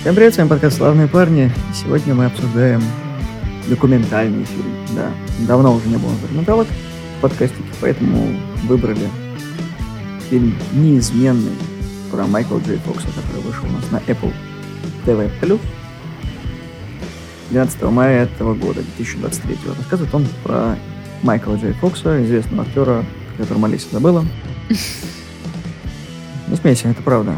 Всем 0.00 0.14
привет, 0.14 0.32
с 0.32 0.38
вами 0.38 0.48
подкаст 0.48 0.78
«Славные 0.78 1.08
парни». 1.08 1.52
Сегодня 1.74 2.14
мы 2.14 2.24
обсуждаем 2.24 2.82
документальный 3.68 4.44
фильм. 4.44 4.74
Да, 4.96 5.10
давно 5.46 5.74
уже 5.74 5.88
не 5.88 5.98
было 5.98 6.12
документалок 6.22 6.66
в 7.18 7.20
подкастике, 7.20 7.62
поэтому 7.82 8.34
выбрали 8.64 9.10
фильм 10.30 10.54
«Неизменный» 10.72 11.52
про 12.10 12.26
Майкла 12.26 12.58
Джей 12.66 12.78
Фокса, 12.78 13.08
который 13.08 13.42
вышел 13.42 13.64
у 13.66 13.72
нас 13.72 13.90
на 13.90 13.98
Apple 14.10 14.32
TV+. 15.04 15.60
12 17.50 17.82
мая 17.82 18.24
этого 18.24 18.54
года, 18.54 18.82
2023. 18.96 19.58
Рассказывает 19.76 20.14
он 20.14 20.26
про 20.42 20.76
Майкла 21.22 21.56
Джей 21.56 21.74
Фокса, 21.74 22.24
известного 22.24 22.62
актера, 22.62 23.04
которого 23.36 23.66
Алиса 23.66 23.88
забыла. 23.92 24.24
Смейся, 26.60 26.88
это 26.88 27.02
правда. 27.02 27.36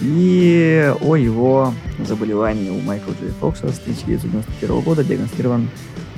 И 0.00 0.92
о 1.00 1.14
его 1.14 1.72
заболевании 2.04 2.70
у 2.70 2.80
Майкла 2.80 3.12
Джей 3.12 3.30
Фокса 3.40 3.68
с 3.68 3.78
1991 3.78 4.80
года 4.80 5.04
диагностирован 5.04 5.68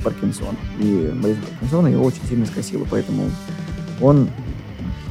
Паркинсон. 0.03 0.55
И 0.79 1.11
болезнь 1.13 1.41
Паркинсона 1.41 1.87
его 1.87 2.03
очень 2.03 2.25
сильно 2.27 2.45
скосила, 2.47 2.87
поэтому 2.89 3.29
он 4.01 4.29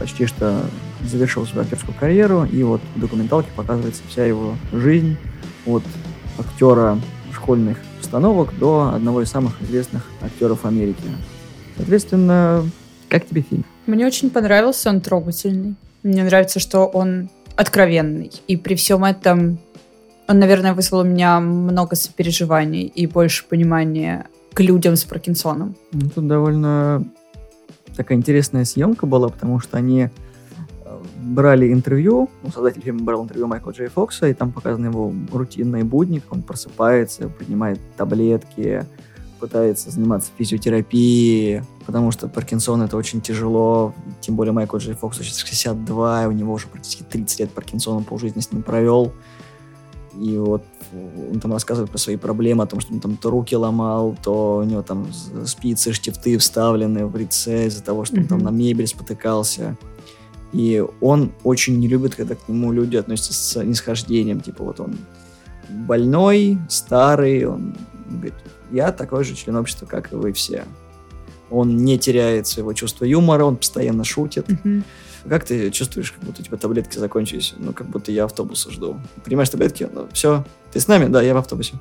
почти 0.00 0.26
что 0.26 0.64
завершил 1.04 1.46
свою 1.46 1.62
актерскую 1.62 1.94
карьеру, 1.98 2.44
и 2.44 2.62
вот 2.64 2.80
в 2.96 3.00
документалке 3.00 3.48
показывается 3.54 4.02
вся 4.08 4.24
его 4.24 4.56
жизнь 4.72 5.16
от 5.64 5.84
актера 6.38 6.98
школьных 7.32 7.78
установок 8.00 8.58
до 8.58 8.92
одного 8.94 9.22
из 9.22 9.30
самых 9.30 9.62
известных 9.62 10.02
актеров 10.22 10.64
Америки. 10.64 11.02
Соответственно, 11.76 12.68
как 13.08 13.26
тебе 13.26 13.42
фильм? 13.42 13.64
Мне 13.86 14.06
очень 14.06 14.30
понравился, 14.30 14.90
он 14.90 15.00
трогательный. 15.00 15.76
Мне 16.02 16.24
нравится, 16.24 16.60
что 16.60 16.86
он 16.86 17.30
откровенный. 17.56 18.30
И 18.46 18.56
при 18.56 18.74
всем 18.74 19.04
этом 19.04 19.58
он, 20.28 20.38
наверное, 20.38 20.74
вызвал 20.74 21.00
у 21.00 21.04
меня 21.04 21.40
много 21.40 21.96
сопереживаний 21.96 22.82
и 22.84 23.06
больше 23.06 23.44
понимания 23.46 24.26
к 24.52 24.60
людям 24.60 24.94
с 24.96 25.04
Паркинсоном. 25.04 25.74
Ну, 25.92 26.10
тут 26.10 26.26
довольно 26.26 27.04
такая 27.96 28.18
интересная 28.18 28.64
съемка 28.64 29.06
была, 29.06 29.28
потому 29.28 29.58
что 29.58 29.76
они 29.76 30.02
э, 30.02 30.08
брали 31.16 31.72
интервью, 31.72 32.28
ну, 32.42 32.50
создатель 32.50 32.82
фильма 32.82 33.02
брал 33.02 33.24
интервью 33.24 33.46
Майкла 33.46 33.72
Джей 33.72 33.88
Фокса, 33.88 34.28
и 34.28 34.34
там 34.34 34.52
показаны 34.52 34.86
его 34.86 35.12
рутинные 35.32 35.84
будни, 35.84 36.20
как 36.20 36.32
он 36.32 36.42
просыпается, 36.42 37.28
принимает 37.28 37.80
таблетки, 37.96 38.84
пытается 39.38 39.90
заниматься 39.90 40.30
физиотерапией, 40.36 41.62
потому 41.86 42.10
что 42.10 42.28
Паркинсон 42.28 42.82
это 42.82 42.96
очень 42.96 43.20
тяжело, 43.20 43.94
тем 44.20 44.36
более 44.36 44.52
Майкл 44.52 44.76
Джей 44.76 44.94
Фокс 44.94 45.18
сейчас 45.18 45.38
62, 45.38 46.26
у 46.26 46.32
него 46.32 46.52
уже 46.52 46.66
практически 46.66 47.02
30 47.02 47.40
лет 47.40 47.50
Паркинсона 47.50 48.02
полжизни 48.02 48.40
с 48.40 48.52
ним 48.52 48.62
провел. 48.62 49.12
И 50.18 50.36
вот 50.36 50.64
он 51.30 51.38
там 51.38 51.52
рассказывает 51.52 51.90
про 51.90 51.98
свои 51.98 52.16
проблемы, 52.16 52.64
о 52.64 52.66
том, 52.66 52.80
что 52.80 52.92
он 52.92 53.00
там 53.00 53.16
то 53.16 53.30
руки 53.30 53.54
ломал, 53.54 54.16
то 54.22 54.58
у 54.58 54.64
него 54.64 54.82
там 54.82 55.06
спицы, 55.46 55.92
штифты 55.92 56.38
вставлены 56.38 57.06
в 57.06 57.16
лице 57.16 57.66
из-за 57.66 57.82
того, 57.82 58.04
что 58.04 58.16
mm-hmm. 58.16 58.22
он 58.22 58.28
там 58.28 58.38
на 58.40 58.48
мебель 58.50 58.86
спотыкался. 58.86 59.76
И 60.52 60.84
он 61.00 61.32
очень 61.44 61.78
не 61.78 61.88
любит, 61.88 62.14
когда 62.14 62.34
к 62.34 62.48
нему 62.48 62.72
люди 62.72 62.96
относятся 62.96 63.32
с 63.32 63.62
нисхождением. 63.62 64.40
Типа 64.40 64.64
вот 64.64 64.80
он 64.80 64.96
больной, 65.68 66.58
старый, 66.68 67.44
он 67.44 67.76
говорит, 68.08 68.34
я 68.70 68.92
такой 68.92 69.24
же 69.24 69.34
член 69.34 69.56
общества, 69.56 69.86
как 69.86 70.12
и 70.12 70.16
вы 70.16 70.32
все. 70.32 70.64
Он 71.50 71.76
не 71.76 71.98
теряет 71.98 72.46
своего 72.46 72.72
чувства 72.72 73.04
юмора, 73.04 73.44
он 73.44 73.56
постоянно 73.56 74.04
шутит. 74.04 74.48
Mm-hmm. 74.48 74.82
Как 75.28 75.44
ты 75.44 75.70
чувствуешь, 75.70 76.12
как 76.12 76.22
будто 76.24 76.42
у 76.42 76.44
тебя 76.44 76.56
таблетки 76.56 76.98
закончились? 76.98 77.54
Ну, 77.56 77.72
как 77.72 77.88
будто 77.88 78.12
я 78.12 78.24
автобуса 78.24 78.70
жду. 78.70 79.00
Принимаешь 79.24 79.48
таблетки? 79.48 79.88
Ну, 79.90 80.08
все. 80.12 80.44
Ты 80.72 80.80
с 80.80 80.88
нами? 80.88 81.06
Да, 81.06 81.22
я 81.22 81.34
в 81.34 81.38
автобусе. 81.38 81.74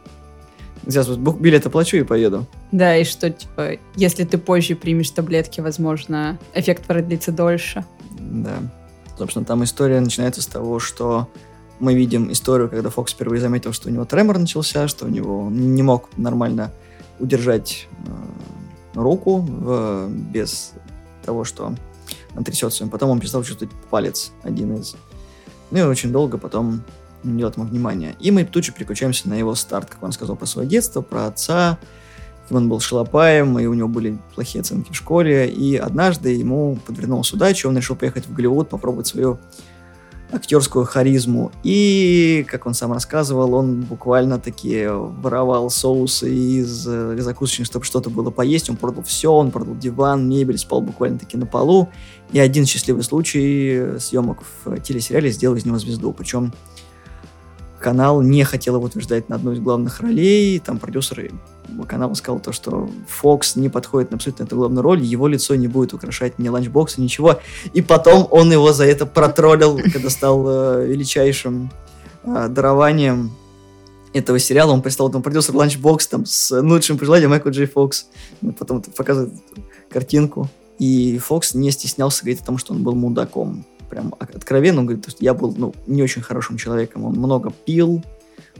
Сейчас 0.86 1.08
вот 1.08 1.38
билет 1.38 1.66
оплачу 1.66 1.98
и 1.98 2.04
поеду. 2.04 2.48
Да, 2.72 2.96
и 2.96 3.04
что, 3.04 3.30
типа, 3.30 3.78
если 3.96 4.24
ты 4.24 4.38
позже 4.38 4.76
примешь 4.76 5.12
таблетки, 5.12 5.60
возможно, 5.60 6.40
эффект 6.54 6.86
продлится 6.86 7.32
дольше. 7.32 7.86
Да. 8.20 8.58
Собственно, 9.18 9.46
там 9.46 9.64
история 9.64 10.00
начинается 10.00 10.42
с 10.42 10.48
того, 10.48 10.80
что 10.80 11.28
мы 11.80 11.94
видим 11.94 12.32
историю, 12.32 12.70
когда 12.70 12.90
Фокс 12.90 13.14
впервые 13.14 13.42
заметил, 13.42 13.74
что 13.74 13.90
у 13.90 13.92
него 13.92 14.06
тремор 14.06 14.38
начался, 14.38 14.88
что 14.88 15.06
у 15.06 15.10
него 15.10 15.50
не 15.50 15.84
мог 15.84 16.10
нормально 16.18 16.72
удержать 17.20 17.88
э, 18.06 19.00
руку 19.00 19.38
в, 19.38 20.10
без 20.10 20.74
того, 21.24 21.44
что 21.44 21.74
он 22.36 22.44
трясется. 22.44 22.88
Потом 22.88 23.10
он 23.10 23.20
перестал 23.20 23.44
чувствовать 23.44 23.74
палец, 23.90 24.32
один 24.44 24.76
из. 24.76 24.96
Ну 25.72 25.80
и 25.80 25.82
очень 25.82 26.12
долго 26.12 26.38
потом 26.38 26.84
не 27.24 27.40
делать 27.40 27.58
ему 27.58 27.66
внимания. 27.66 28.16
И 28.20 28.32
мы 28.32 28.46
тут 28.46 28.64
же 28.64 28.72
переключаемся 28.72 29.28
на 29.30 29.34
его 29.34 29.56
старт, 29.56 29.90
как 29.90 30.02
он 30.02 30.12
сказал 30.12 30.36
про 30.36 30.46
свое 30.46 30.68
детство, 30.68 31.02
про 31.02 31.28
отца, 31.28 31.78
он 32.50 32.70
был 32.70 32.80
шалопаем, 32.80 33.60
и 33.60 33.66
у 33.66 33.74
него 33.74 33.90
были 33.90 34.18
плохие 34.34 34.62
оценки 34.62 34.92
в 34.92 34.96
школе, 34.96 35.50
и 35.50 35.76
однажды 35.76 36.30
ему 36.30 36.78
подвернулась 36.86 37.34
удача, 37.34 37.68
он 37.68 37.76
решил 37.76 37.96
поехать 37.96 38.26
в 38.26 38.34
Голливуд, 38.34 38.70
попробовать 38.70 39.08
свою 39.08 39.38
актерскую 40.32 40.86
харизму. 40.86 41.52
И, 41.64 42.46
как 42.50 42.66
он 42.66 42.74
сам 42.74 42.92
рассказывал, 42.92 43.54
он 43.54 43.82
буквально-таки 43.82 44.88
воровал 44.88 45.70
соусы 45.70 46.34
из, 46.34 46.88
из 46.88 47.24
закусочных, 47.24 47.66
чтобы 47.66 47.86
что-то 47.86 48.10
было 48.10 48.30
поесть. 48.30 48.70
Он 48.70 48.76
продал 48.76 49.04
все, 49.04 49.32
он 49.32 49.52
продал 49.52 49.76
диван, 49.76 50.30
мебель, 50.30 50.58
спал 50.58 50.82
буквально-таки 50.82 51.38
на 51.38 51.46
полу. 51.46 51.90
И 52.32 52.40
один 52.40 52.66
счастливый 52.66 53.04
случай 53.04 54.00
съемок 54.00 54.40
в 54.64 54.80
телесериале 54.82 55.32
сделал 55.32 55.56
из 55.56 55.66
него 55.66 55.80
звезду. 55.80 56.12
Причем 56.12 56.54
канал 57.80 58.22
не 58.22 58.44
хотел 58.44 58.76
его 58.76 58.86
утверждать 58.86 59.30
на 59.30 59.38
одну 59.38 59.54
из 59.54 59.60
главных 59.60 60.02
ролей. 60.02 60.60
Там 60.60 60.78
продюсеры 60.78 61.32
канала 61.88 62.14
сказал 62.14 62.40
то, 62.40 62.52
что 62.52 62.90
Фокс 63.08 63.56
не 63.56 63.70
подходит 63.70 64.12
на 64.12 64.16
абсолютно 64.18 64.44
эту 64.44 64.56
главную 64.56 64.82
роль, 64.84 65.02
его 65.02 65.28
лицо 65.28 65.56
не 65.56 65.68
будет 65.68 65.94
украшать 65.94 66.40
ни 66.40 66.48
ланчбокса, 66.50 67.02
ничего. 67.02 67.40
И 67.74 67.82
потом 67.82 68.28
он 68.32 68.52
его 68.52 68.74
за 68.74 68.86
это 68.86 69.06
протроллил, 69.06 69.78
когда 69.78 70.10
стал 70.10 70.46
э, 70.48 70.88
величайшим 70.88 71.72
э, 72.24 72.48
дарованием 72.50 73.32
этого 74.14 74.40
сериала. 74.40 74.72
Он 74.72 74.82
прислал 74.82 75.10
там 75.10 75.22
продюсер 75.22 75.56
ланчбокс 75.56 76.08
там 76.08 76.26
с 76.26 76.52
лучшим 76.62 76.98
пожеланием 76.98 77.30
Майкл 77.30 77.50
Джей 77.50 77.68
Фокс. 77.68 78.08
Потом 78.58 78.82
показывает 78.82 79.34
картинку. 79.90 80.50
И 80.80 81.18
Фокс 81.18 81.54
не 81.54 81.72
стеснялся 81.72 82.24
говорить 82.24 82.42
о 82.42 82.46
том, 82.46 82.58
что 82.58 82.74
он 82.74 82.84
был 82.84 82.96
мудаком 82.96 83.66
прям 83.90 84.14
откровенно, 84.20 84.82
он 84.82 84.86
говорит, 84.88 85.10
что 85.10 85.24
я 85.24 85.34
был 85.34 85.54
ну, 85.58 85.74
не 85.88 86.04
очень 86.04 86.22
хорошим 86.22 86.58
человеком, 86.58 87.06
он 87.06 87.14
много 87.14 87.52
пил, 87.66 88.04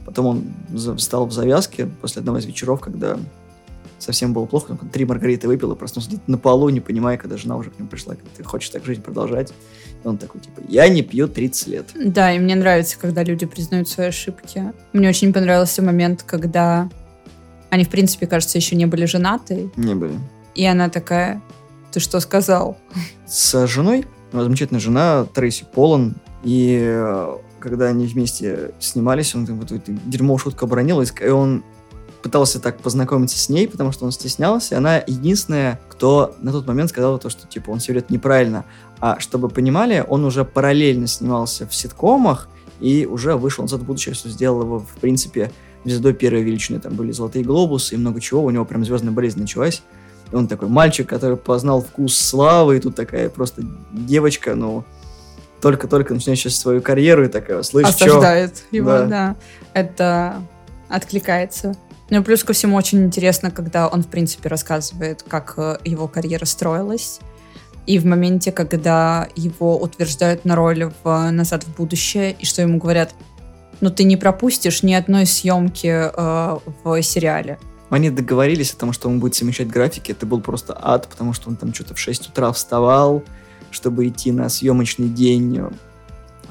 потом 0.08 0.26
он 0.26 0.98
стал 0.98 1.26
в 1.26 1.32
завязке 1.32 1.86
после 2.00 2.20
одного 2.20 2.38
из 2.38 2.46
вечеров, 2.46 2.80
когда 2.80 3.18
совсем 3.98 4.32
было 4.32 4.46
плохо, 4.46 4.78
он 4.80 4.88
три 4.88 5.04
маргариты 5.04 5.48
выпил 5.48 5.72
и 5.72 5.76
проснулся 5.76 6.10
на 6.26 6.38
полу, 6.38 6.70
не 6.70 6.80
понимая, 6.80 7.18
когда 7.18 7.36
жена 7.36 7.56
уже 7.56 7.68
к 7.68 7.78
нему 7.78 7.88
пришла, 7.90 8.14
как 8.14 8.24
ты 8.34 8.42
хочешь 8.42 8.70
так 8.70 8.86
жизнь 8.86 9.02
продолжать. 9.02 9.52
И 10.02 10.08
он 10.08 10.16
такой, 10.16 10.40
типа, 10.40 10.62
я 10.66 10.88
не 10.88 11.02
пью 11.02 11.28
30 11.28 11.66
лет. 11.66 11.90
Да, 11.94 12.32
и 12.32 12.38
мне 12.38 12.54
нравится, 12.54 12.96
когда 12.98 13.22
люди 13.22 13.44
признают 13.44 13.86
свои 13.86 14.06
ошибки. 14.06 14.72
Мне 14.94 15.10
очень 15.10 15.30
понравился 15.30 15.82
момент, 15.82 16.22
когда 16.22 16.88
они, 17.68 17.84
в 17.84 17.90
принципе, 17.90 18.26
кажется, 18.26 18.56
еще 18.56 18.76
не 18.76 18.86
были 18.86 19.04
женаты. 19.04 19.70
Не 19.76 19.94
были. 19.94 20.18
И 20.54 20.64
она 20.64 20.88
такая, 20.88 21.42
ты 21.92 22.00
что 22.00 22.20
сказал? 22.20 22.78
С 23.26 23.66
женой 23.66 24.06
замечательная 24.32 24.80
жена 24.80 25.26
Трейси 25.34 25.66
Полан, 25.70 26.16
и 26.44 26.78
э, 26.80 27.36
когда 27.60 27.86
они 27.86 28.06
вместе 28.06 28.72
снимались, 28.78 29.34
он 29.34 29.46
вот 29.46 29.72
эту 29.72 29.92
дерьмо 30.06 30.38
шутку 30.38 30.66
оборонил, 30.66 31.02
и 31.02 31.28
он 31.28 31.64
пытался 32.22 32.60
так 32.60 32.78
познакомиться 32.78 33.38
с 33.38 33.48
ней, 33.48 33.68
потому 33.68 33.92
что 33.92 34.04
он 34.04 34.12
стеснялся, 34.12 34.74
и 34.74 34.78
она 34.78 34.98
единственная, 34.98 35.80
кто 35.88 36.34
на 36.40 36.52
тот 36.52 36.66
момент 36.66 36.90
сказала 36.90 37.18
то, 37.18 37.30
что, 37.30 37.46
типа, 37.46 37.70
он 37.70 37.78
все 37.78 37.92
говорит 37.92 38.10
неправильно. 38.10 38.64
А 39.00 39.20
чтобы 39.20 39.48
понимали, 39.48 40.04
он 40.06 40.24
уже 40.24 40.44
параллельно 40.44 41.06
снимался 41.06 41.66
в 41.66 41.74
ситкомах, 41.74 42.48
и 42.80 43.06
уже 43.06 43.36
вышел 43.36 43.64
назад 43.64 43.80
в 43.80 43.84
будущее, 43.84 44.14
что 44.14 44.28
сделал 44.28 44.62
его, 44.62 44.78
в 44.80 45.00
принципе, 45.00 45.50
звездой 45.84 46.14
первой 46.14 46.42
величины. 46.42 46.78
Там 46.78 46.94
были 46.94 47.12
«Золотые 47.12 47.44
глобусы» 47.44 47.94
и 47.94 47.98
много 47.98 48.20
чего. 48.20 48.44
У 48.44 48.50
него 48.50 48.64
прям 48.64 48.84
звездная 48.84 49.12
болезнь 49.12 49.40
началась. 49.40 49.82
И 50.30 50.34
он 50.36 50.46
такой 50.46 50.68
мальчик, 50.68 51.08
который 51.08 51.36
познал 51.36 51.82
вкус 51.82 52.16
славы, 52.16 52.76
и 52.76 52.80
тут 52.80 52.94
такая 52.94 53.30
просто 53.30 53.62
девочка, 53.92 54.54
ну, 54.54 54.84
только-только 55.60 56.14
начинающая 56.14 56.50
свою 56.50 56.80
карьеру, 56.80 57.24
и 57.24 57.28
такая, 57.28 57.62
слышь, 57.62 57.88
Осаждает 57.88 58.54
чё? 58.54 58.76
его, 58.76 58.88
да. 58.90 59.06
да. 59.06 59.36
Это 59.74 60.42
откликается. 60.88 61.74
Ну, 62.10 62.22
плюс 62.22 62.42
ко 62.42 62.52
всему, 62.52 62.76
очень 62.76 63.04
интересно, 63.04 63.50
когда 63.50 63.88
он, 63.88 64.02
в 64.02 64.08
принципе, 64.08 64.48
рассказывает, 64.48 65.22
как 65.22 65.54
э, 65.58 65.76
его 65.84 66.08
карьера 66.08 66.46
строилась. 66.46 67.20
И 67.86 67.98
в 67.98 68.06
моменте, 68.06 68.50
когда 68.52 69.28
его 69.34 69.78
утверждают 69.78 70.44
на 70.44 70.56
роль 70.56 70.90
в 71.02 71.30
«Назад 71.30 71.64
в 71.64 71.74
будущее», 71.74 72.32
и 72.32 72.44
что 72.44 72.62
ему 72.62 72.78
говорят, 72.78 73.14
ну, 73.80 73.90
ты 73.90 74.04
не 74.04 74.16
пропустишь 74.16 74.82
ни 74.82 74.94
одной 74.94 75.26
съемки 75.26 75.86
э, 75.86 76.58
в 76.84 77.02
сериале. 77.02 77.58
Они 77.90 78.10
договорились 78.10 78.72
о 78.72 78.76
том, 78.76 78.92
что 78.92 79.08
он 79.08 79.20
будет 79.20 79.34
совмещать 79.34 79.68
графики. 79.68 80.12
Это 80.12 80.26
был 80.26 80.40
просто 80.40 80.76
ад, 80.80 81.08
потому 81.08 81.32
что 81.32 81.48
он 81.48 81.56
там 81.56 81.72
что-то 81.72 81.94
в 81.94 81.98
6 81.98 82.28
утра 82.28 82.52
вставал, 82.52 83.22
чтобы 83.70 84.08
идти 84.08 84.32
на 84.32 84.48
съемочный 84.48 85.08
день 85.08 85.60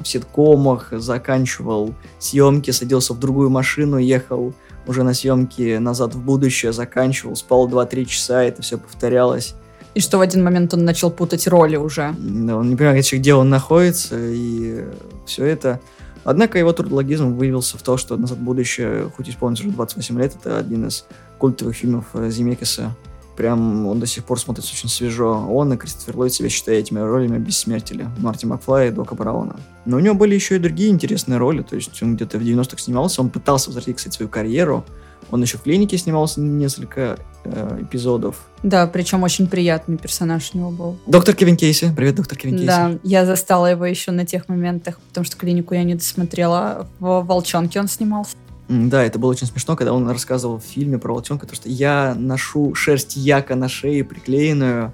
в 0.01 0.07
ситкомах, 0.07 0.93
заканчивал 0.93 1.93
съемки, 2.19 2.71
садился 2.71 3.13
в 3.13 3.19
другую 3.19 3.49
машину, 3.49 3.97
ехал 3.97 4.53
уже 4.85 5.03
на 5.03 5.13
съемки 5.13 5.77
назад 5.77 6.15
в 6.15 6.19
будущее, 6.19 6.71
заканчивал, 6.71 7.35
спал 7.35 7.67
2-3 7.67 8.05
часа, 8.05 8.43
это 8.43 8.61
все 8.61 8.77
повторялось. 8.77 9.55
И 9.93 9.99
что 9.99 10.19
в 10.19 10.21
один 10.21 10.43
момент 10.43 10.73
он 10.73 10.85
начал 10.85 11.09
путать 11.09 11.47
роли 11.47 11.75
уже. 11.75 12.13
Да, 12.19 12.57
он 12.57 12.69
не 12.69 12.75
понимает, 12.75 13.05
где 13.11 13.33
он 13.33 13.49
находится, 13.49 14.15
и 14.19 14.85
все 15.25 15.45
это. 15.45 15.81
Однако 16.23 16.59
его 16.59 16.73
трудологизм 16.73 17.33
выявился 17.33 17.77
в 17.77 17.81
том, 17.81 17.97
что 17.97 18.17
«Назад 18.17 18.37
в 18.37 18.41
будущее», 18.41 19.09
хоть 19.15 19.29
исполнится 19.29 19.63
уже 19.63 19.73
28 19.73 20.19
лет, 20.19 20.35
это 20.39 20.57
один 20.57 20.87
из 20.87 21.05
культовых 21.37 21.75
фильмов 21.75 22.05
э, 22.13 22.29
Земекиса. 22.29 22.91
Прям 23.37 23.85
он 23.85 23.99
до 23.99 24.07
сих 24.07 24.23
пор 24.23 24.39
смотрится 24.39 24.73
очень 24.73 24.89
свежо. 24.89 25.47
Он 25.47 25.71
и 25.71 25.77
Кристофер 25.77 26.17
Ллойд 26.17 26.33
себя 26.33 26.49
считают 26.49 26.87
этими 26.87 26.99
ролями 26.99 27.37
бессмертили. 27.37 28.09
Марти 28.17 28.47
Макфлай 28.47 28.87
и 28.87 28.91
Дока 28.91 29.13
Брауна. 29.13 29.57
Но 29.85 29.97
у 29.97 29.99
него 29.99 30.15
были 30.15 30.33
еще 30.33 30.55
и 30.55 30.59
другие 30.59 30.89
интересные 30.89 31.37
роли. 31.37 31.61
То 31.61 31.75
есть 31.75 32.01
он 32.01 32.15
где-то 32.15 32.39
в 32.39 32.41
90-х 32.41 32.79
снимался, 32.79 33.21
он 33.21 33.29
пытался 33.29 33.67
возвратить, 33.67 33.97
кстати, 33.97 34.15
свою 34.15 34.27
карьеру. 34.27 34.83
Он 35.29 35.41
еще 35.41 35.59
в 35.59 35.61
клинике 35.61 35.99
снимался 35.99 36.41
несколько 36.41 37.19
э, 37.43 37.79
эпизодов. 37.83 38.47
Да, 38.63 38.87
причем 38.87 39.21
очень 39.21 39.47
приятный 39.47 39.97
персонаж 39.97 40.49
у 40.53 40.57
него 40.57 40.71
был. 40.71 40.97
Доктор 41.05 41.35
Кевин 41.35 41.57
Кейси. 41.57 41.93
Привет, 41.95 42.15
доктор 42.15 42.39
Кевин 42.39 42.55
Кейси. 42.55 42.67
Да, 42.67 42.93
я 43.03 43.25
застала 43.25 43.67
его 43.67 43.85
еще 43.85 44.11
на 44.11 44.25
тех 44.25 44.49
моментах, 44.49 44.99
потому 45.09 45.25
что 45.25 45.37
клинику 45.37 45.75
я 45.75 45.83
не 45.83 45.93
досмотрела. 45.93 46.87
В 46.99 47.21
«Волчонке» 47.21 47.79
он 47.79 47.87
снимался. 47.87 48.35
Да, 48.69 49.03
это 49.03 49.17
было 49.17 49.31
очень 49.31 49.47
смешно, 49.47 49.75
когда 49.75 49.93
он 49.93 50.09
рассказывал 50.09 50.59
в 50.59 50.63
фильме 50.63 50.97
про 50.97 51.13
волчонка, 51.13 51.47
то, 51.47 51.55
что 51.55 51.69
я 51.69 52.15
ношу 52.17 52.75
шерсть 52.75 53.15
яка 53.15 53.55
на 53.55 53.69
шее 53.69 54.03
приклеенную. 54.03 54.93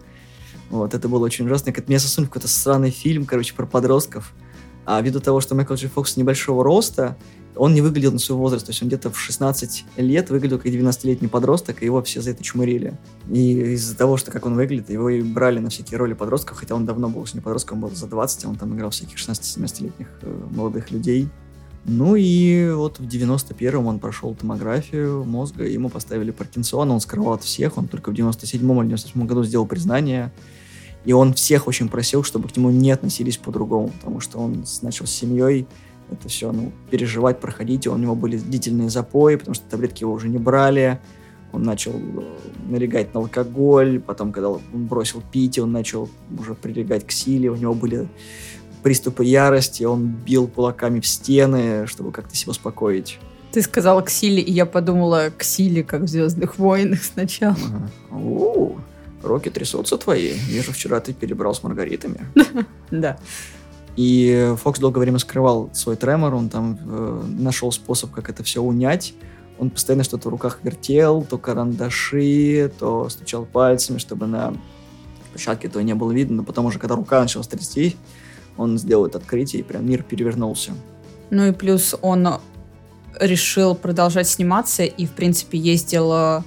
Вот, 0.70 0.94
это 0.94 1.08
было 1.08 1.26
очень 1.26 1.46
ужасно. 1.46 1.72
Как 1.72 1.88
меня 1.88 2.00
засунули 2.00 2.28
в 2.28 2.34
какой-то 2.34 2.48
странный 2.48 2.92
фильм, 2.92 3.26
короче, 3.26 3.54
про 3.56 3.66
подростков. 3.66 4.34
А 4.86 5.02
ввиду 5.02 5.20
того, 5.20 5.42
что 5.42 5.56
Майкл 5.56 5.74
Джей 5.74 5.90
Фокс 5.90 6.18
небольшого 6.18 6.64
роста, 6.64 7.18
он 7.56 7.74
не 7.74 7.82
выглядел 7.82 8.12
на 8.12 8.20
свой 8.20 8.38
возраст, 8.38 8.66
то 8.66 8.72
есть 8.72 8.82
он 8.82 8.88
где-то 8.88 9.12
в 9.12 9.20
16 9.20 9.86
лет 9.98 10.30
выглядел 10.30 10.58
как 10.58 10.68
12-летний 10.68 11.28
подросток, 11.28 11.82
и 11.82 11.86
его 11.86 12.02
все 12.02 12.22
за 12.22 12.32
это 12.32 12.44
чмырили. 12.44 12.98
И 13.30 13.74
из-за 13.74 13.96
того, 13.96 14.18
что 14.18 14.32
как 14.32 14.46
он 14.46 14.56
выглядит, 14.56 14.90
его 14.90 15.10
и 15.10 15.22
брали 15.22 15.60
на 15.60 15.70
всякие 15.70 15.98
роли 15.98 16.14
подростков, 16.14 16.58
хотя 16.58 16.76
он 16.76 16.86
давно 16.86 17.10
был 17.10 17.22
уже 17.22 17.36
не 17.36 17.42
подростком, 17.42 17.78
он 17.84 17.90
был 17.90 17.96
за 17.96 18.08
20, 18.08 18.46
а 18.46 18.50
он 18.50 18.56
там 18.56 18.76
играл 18.76 18.90
всяких 18.90 19.18
16-17-летних 19.18 20.08
э, 20.22 20.48
молодых 20.52 20.92
людей. 20.92 21.30
Ну 21.86 22.16
и 22.16 22.72
вот 22.72 23.00
в 23.00 23.04
91-м 23.04 23.86
он 23.86 24.00
прошел 24.00 24.34
томографию 24.36 25.26
мозга, 25.26 25.66
ему 25.66 25.90
поставили 25.90 26.32
Паркинсон, 26.32 26.92
он 26.92 27.02
скрывал 27.02 27.34
от 27.34 27.44
всех, 27.44 27.78
он 27.78 27.88
только 27.88 28.10
в 28.10 28.14
97-м 28.14 28.82
или 28.82 28.88
98 28.88 29.26
году 29.28 29.44
сделал 29.44 29.66
признание, 29.66 30.32
и 31.04 31.12
он 31.12 31.34
всех 31.34 31.68
очень 31.68 31.90
просил, 31.90 32.24
чтобы 32.24 32.48
к 32.48 32.56
нему 32.56 32.70
не 32.70 32.92
относились 32.92 33.36
по-другому, 33.36 33.90
потому 33.90 34.22
что 34.22 34.40
он 34.40 34.64
начал 34.82 35.06
с 35.06 35.12
семьей, 35.12 35.68
это 36.10 36.30
все, 36.30 36.52
ну, 36.52 36.72
переживать, 36.90 37.40
проходить. 37.40 37.88
У 37.88 37.98
него 37.98 38.16
были 38.16 38.38
длительные 38.38 38.90
запои, 38.90 39.36
потому 39.36 39.56
что 39.56 39.66
таблетки 39.70 40.04
его 40.04 40.14
уже 40.14 40.30
не 40.30 40.38
брали. 40.38 41.00
Он 41.52 41.64
начал 41.64 41.92
э, 41.94 42.24
налегать 42.70 43.14
на 43.14 43.22
алкоголь, 43.22 44.00
потом, 44.00 44.32
когда 44.32 44.50
он 44.50 44.62
бросил 44.74 45.22
пить, 45.32 45.60
он 45.60 45.72
начал 45.72 46.10
уже 46.38 46.56
прилегать 46.56 47.06
к 47.06 47.12
силе, 47.12 47.52
у 47.52 47.56
него 47.56 47.74
были 47.74 48.08
приступы 48.84 49.24
ярости, 49.26 49.84
он 49.84 50.08
бил 50.08 50.48
кулаками 50.48 51.00
в 51.00 51.08
стены, 51.08 51.88
чтобы 51.88 52.12
как-то 52.12 52.36
себя 52.36 52.52
успокоить. 52.52 53.20
Ты 53.52 53.62
сказала 53.62 54.02
к 54.02 54.10
силе, 54.10 54.42
и 54.42 54.52
я 54.52 54.66
подумала 54.66 55.32
к 55.36 55.44
силе, 55.44 55.84
как 55.84 56.02
в 56.02 56.08
«Звездных 56.08 56.58
войнах» 56.58 57.04
сначала. 57.14 57.56
Ага. 57.56 57.92
О, 58.12 58.76
руки 59.24 59.50
трясутся 59.50 59.98
твои. 59.98 60.34
Вижу, 60.34 60.74
вчера 60.74 61.00
ты 61.00 61.14
перебрал 61.14 61.54
с 61.54 61.64
маргаритами. 61.64 62.22
Да. 62.92 63.18
И 63.96 64.54
Фокс 64.62 64.80
долгое 64.80 65.00
время 65.02 65.18
скрывал 65.18 65.70
свой 65.74 65.96
тремор, 65.96 66.34
он 66.36 66.50
там 66.50 66.78
э, 66.84 67.24
нашел 67.40 67.72
способ, 67.72 68.12
как 68.12 68.30
это 68.30 68.44
все 68.44 68.62
унять. 68.62 69.14
Он 69.60 69.70
постоянно 69.70 70.04
что-то 70.04 70.30
в 70.30 70.32
руках 70.32 70.60
вертел, 70.64 71.24
то 71.24 71.38
карандаши, 71.38 72.72
то 72.80 73.10
стучал 73.10 73.46
пальцами, 73.46 73.98
чтобы 73.98 74.28
на 74.28 74.54
площадке 75.32 75.68
этого 75.68 75.82
не 75.84 75.94
было 75.96 76.12
видно. 76.12 76.38
Но 76.38 76.44
потом 76.44 76.66
уже, 76.66 76.80
когда 76.80 76.96
рука 76.96 77.20
начала 77.20 77.44
трястись, 77.44 77.96
он 78.58 78.78
сделал 78.78 79.06
это 79.06 79.18
открытие, 79.18 79.62
и 79.62 79.64
прям 79.64 79.86
мир 79.88 80.04
перевернулся. 80.04 80.74
Ну 81.30 81.48
и 81.48 81.52
плюс 81.52 81.96
он 82.02 82.28
решил 83.20 83.76
продолжать 83.76 84.28
сниматься 84.28 84.84
и, 84.84 85.06
в 85.06 85.12
принципе, 85.12 85.58
ездил 85.58 86.44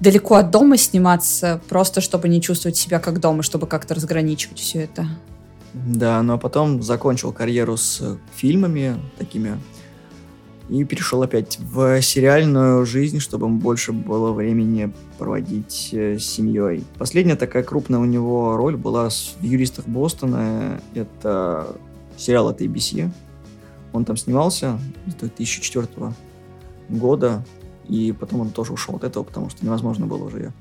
далеко 0.00 0.36
от 0.36 0.50
дома 0.50 0.76
сниматься, 0.76 1.60
просто 1.68 2.00
чтобы 2.00 2.28
не 2.28 2.40
чувствовать 2.40 2.76
себя 2.76 2.98
как 2.98 3.20
дома, 3.20 3.42
чтобы 3.42 3.66
как-то 3.66 3.94
разграничивать 3.94 4.58
все 4.58 4.84
это. 4.84 5.06
Да, 5.72 6.22
но 6.22 6.38
потом 6.38 6.82
закончил 6.82 7.32
карьеру 7.32 7.76
с 7.76 8.18
фильмами 8.34 9.00
такими 9.18 9.58
и 10.70 10.84
перешел 10.84 11.22
опять 11.22 11.58
в 11.58 12.00
сериальную 12.00 12.86
жизнь, 12.86 13.18
чтобы 13.18 13.48
больше 13.48 13.92
было 13.92 14.32
времени 14.32 14.92
проводить 15.18 15.90
э, 15.92 16.18
с 16.18 16.24
семьей. 16.24 16.84
Последняя 16.96 17.34
такая 17.34 17.64
крупная 17.64 17.98
у 17.98 18.04
него 18.04 18.56
роль 18.56 18.76
была 18.76 19.08
в 19.10 19.42
«Юристах 19.42 19.86
Бостона». 19.86 20.80
Это 20.94 21.76
сериал 22.16 22.48
от 22.48 22.60
ABC. 22.60 23.10
Он 23.92 24.04
там 24.04 24.16
снимался 24.16 24.78
с 25.08 25.14
2004 25.14 25.88
года, 26.88 27.44
и 27.88 28.12
потом 28.12 28.42
он 28.42 28.50
тоже 28.50 28.72
ушел 28.72 28.94
от 28.94 29.02
этого, 29.02 29.24
потому 29.24 29.50
что 29.50 29.64
невозможно 29.64 30.06
было 30.06 30.24
уже 30.24 30.52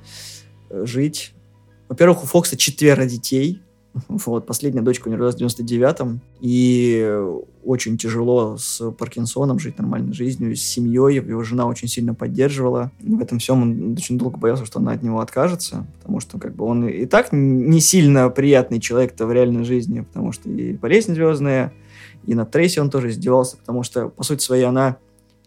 жить. 0.71 1.33
Во-первых, 1.87 2.23
у 2.23 2.25
Фокса 2.25 2.57
четверо 2.57 3.05
детей, 3.05 3.61
вот, 4.07 4.45
последняя 4.45 4.81
дочка 4.81 5.07
у 5.07 5.11
него 5.11 5.25
родилась 5.25 5.55
в 5.55 5.59
99-м, 5.59 6.21
и 6.41 7.17
очень 7.63 7.97
тяжело 7.97 8.57
с 8.57 8.91
Паркинсоном 8.91 9.59
жить 9.59 9.77
нормальной 9.77 10.13
жизнью, 10.13 10.55
с 10.55 10.61
семьей, 10.61 11.15
его 11.15 11.43
жена 11.43 11.65
очень 11.65 11.87
сильно 11.87 12.13
поддерживала. 12.13 12.91
В 12.99 13.21
этом 13.21 13.39
всем 13.39 13.61
он 13.61 13.93
очень 13.93 14.17
долго 14.17 14.37
боялся, 14.37 14.65
что 14.65 14.79
она 14.79 14.93
от 14.93 15.03
него 15.03 15.19
откажется, 15.19 15.85
потому 15.99 16.19
что 16.19 16.39
как 16.39 16.55
бы 16.55 16.65
он 16.65 16.87
и 16.87 17.05
так 17.05 17.29
не 17.31 17.79
сильно 17.79 18.29
приятный 18.29 18.79
человек-то 18.79 19.25
в 19.25 19.31
реальной 19.31 19.63
жизни, 19.63 20.01
потому 20.01 20.31
что 20.31 20.49
и 20.49 20.73
болезнь 20.73 21.13
звездная, 21.13 21.73
и 22.25 22.35
на 22.35 22.45
Трейси 22.45 22.79
он 22.79 22.89
тоже 22.89 23.09
издевался, 23.09 23.57
потому 23.57 23.83
что, 23.83 24.09
по 24.09 24.23
сути 24.23 24.43
своей, 24.43 24.63
она 24.63 24.97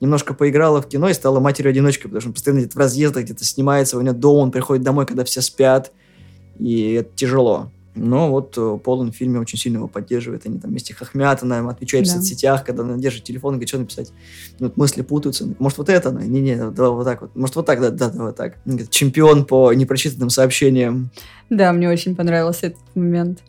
немножко 0.01 0.35
поиграла 0.35 0.83
в 0.83 0.89
кино 0.89 1.09
и 1.09 1.15
стала 1.15 1.39
матерью-одиночкой, 1.39 2.11
потому 2.11 2.21
что 2.21 2.29
он 2.31 2.35
постоянно 2.35 2.59
где-то 2.61 2.75
в 2.75 2.79
разъездах, 2.79 3.25
где-то 3.25 3.45
снимается, 3.45 3.97
у 3.97 4.01
него 4.01 4.15
дома, 4.15 4.39
он 4.39 4.51
приходит 4.51 4.85
домой, 4.85 5.07
когда 5.07 5.25
все 5.25 5.41
спят, 5.41 5.93
и 6.59 6.95
это 6.95 7.11
тяжело. 7.15 7.71
Но 7.95 8.31
вот 8.31 8.55
э, 8.57 8.79
Полон 8.83 9.13
в 9.13 9.15
фильме 9.15 9.39
очень 9.39 9.59
сильно 9.59 9.77
его 9.77 9.87
поддерживает. 9.87 10.47
Они 10.47 10.59
там 10.59 10.71
вместе 10.71 10.95
хохмят, 10.95 11.43
она 11.43 11.69
отвечает 11.69 12.07
да. 12.07 12.11
в 12.11 12.15
соцсетях, 12.15 12.65
когда 12.65 12.83
она 12.83 12.97
держит 12.97 13.25
телефон 13.25 13.55
и 13.55 13.57
говорит, 13.57 13.69
что 13.69 13.79
написать. 13.79 14.13
Ну, 14.59 14.69
вот 14.69 14.77
мысли 14.77 15.03
путаются. 15.03 15.47
Может, 15.59 15.79
вот 15.79 15.89
это? 15.91 16.11
Не-не, 16.11 16.57
давай 16.71 16.91
вот 16.91 17.05
так 17.05 17.21
вот. 17.21 17.37
Может, 17.37 17.57
вот 17.57 17.67
так, 17.67 17.81
да, 17.81 17.91
да, 17.91 18.09
давай 18.09 18.29
вот 18.29 18.37
так. 18.37 18.57
Говорит, 18.65 18.91
Чемпион 18.91 19.45
по 19.45 19.73
непрочитанным 19.75 20.31
сообщениям. 20.31 21.11
Да, 21.51 21.73
мне 21.73 21.91
очень 21.91 22.17
понравился 22.17 22.69
этот 22.69 22.81
момент. 22.95 23.41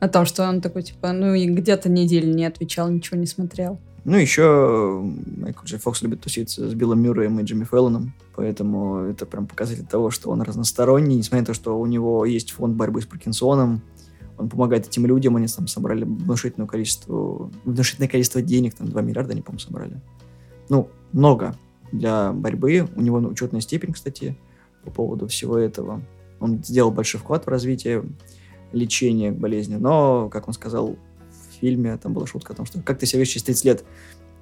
О 0.00 0.08
том, 0.08 0.24
что 0.24 0.48
он 0.48 0.60
такой, 0.60 0.82
типа, 0.82 1.12
ну 1.12 1.34
и 1.34 1.46
где-то 1.46 1.88
неделю 1.88 2.34
не 2.34 2.46
отвечал, 2.46 2.90
ничего 2.90 3.18
не 3.18 3.26
смотрел. 3.26 3.78
Ну, 4.04 4.16
еще 4.16 5.00
Майкл 5.36 5.64
Джей 5.64 5.78
Фокс 5.78 6.02
любит 6.02 6.20
тусить 6.20 6.50
с 6.50 6.74
Биллом 6.74 7.00
Мюрреем 7.00 7.38
и 7.38 7.44
Джимми 7.44 7.64
Феллоном, 7.64 8.14
поэтому 8.34 8.96
это 8.96 9.26
прям 9.26 9.46
показатель 9.46 9.86
того, 9.86 10.10
что 10.10 10.30
он 10.30 10.42
разносторонний, 10.42 11.14
несмотря 11.14 11.42
на 11.42 11.46
то, 11.46 11.54
что 11.54 11.78
у 11.78 11.86
него 11.86 12.24
есть 12.24 12.50
фонд 12.50 12.76
борьбы 12.76 13.00
с 13.00 13.06
Паркинсоном, 13.06 13.80
он 14.38 14.48
помогает 14.48 14.88
этим 14.88 15.06
людям, 15.06 15.36
они 15.36 15.46
там 15.46 15.68
собрали 15.68 16.02
внушительное 16.02 16.66
количество, 16.66 17.50
внушительное 17.64 18.08
количество 18.08 18.42
денег, 18.42 18.74
там 18.74 18.88
2 18.88 19.02
миллиарда 19.02 19.32
они, 19.32 19.42
по-моему, 19.42 19.60
собрали. 19.60 20.00
Ну, 20.68 20.88
много 21.12 21.54
для 21.92 22.32
борьбы. 22.32 22.88
У 22.96 23.02
него 23.02 23.18
учетная 23.18 23.60
степень, 23.60 23.92
кстати, 23.92 24.36
по 24.84 24.90
поводу 24.90 25.28
всего 25.28 25.58
этого. 25.58 26.02
Он 26.40 26.62
сделал 26.64 26.90
большой 26.90 27.20
вклад 27.20 27.46
в 27.46 27.48
развитие 27.48 28.04
лечения 28.72 29.30
болезни, 29.30 29.76
но, 29.76 30.28
как 30.30 30.48
он 30.48 30.54
сказал, 30.54 30.96
фильме, 31.62 31.96
там 31.96 32.12
была 32.12 32.26
шутка 32.26 32.52
о 32.52 32.56
том, 32.56 32.66
что 32.66 32.80
как 32.82 32.98
ты 32.98 33.06
себя 33.06 33.20
видишь 33.20 33.34
через 33.34 33.44
30 33.44 33.64
лет. 33.64 33.84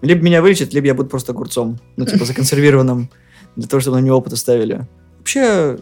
Либо 0.01 0.23
меня 0.23 0.41
вылечат, 0.41 0.73
либо 0.73 0.87
я 0.87 0.95
буду 0.95 1.11
просто 1.11 1.33
огурцом, 1.33 1.79
ну, 1.97 2.07
типа, 2.07 2.25
законсервированным, 2.25 3.11
для 3.57 3.69
того, 3.69 3.81
чтобы 3.81 4.01
на 4.01 4.05
него 4.05 4.17
опыт 4.17 4.33
оставили. 4.33 4.89
Вообще, 5.19 5.79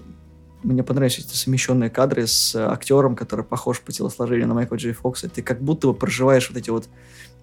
мне 0.65 0.83
понравились 0.83 1.21
эти 1.21 1.37
совмещенные 1.37 1.89
кадры 1.89 2.27
с 2.27 2.57
актером, 2.57 3.15
который 3.15 3.45
похож 3.45 3.81
по 3.81 3.93
телосложению 3.93 4.49
на 4.49 4.55
Майкла 4.55 4.75
Джей 4.75 4.93
Фокса. 4.93 5.29
Ты 5.29 5.43
как 5.43 5.63
будто 5.63 5.87
бы 5.87 5.95
проживаешь 5.95 6.49
вот 6.49 6.59
эти 6.59 6.71
вот 6.71 6.89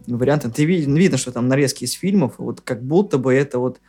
варианты. 0.05 0.49
Ты 0.49 0.65
видно, 0.65 0.97
видно, 0.97 1.17
что 1.17 1.31
там 1.31 1.47
нарезки 1.47 1.85
из 1.85 1.93
фильмов, 1.93 2.33
вот 2.37 2.59
как 2.59 2.83
будто 2.83 3.17
бы 3.17 3.33
это 3.33 3.59
вот 3.59 3.79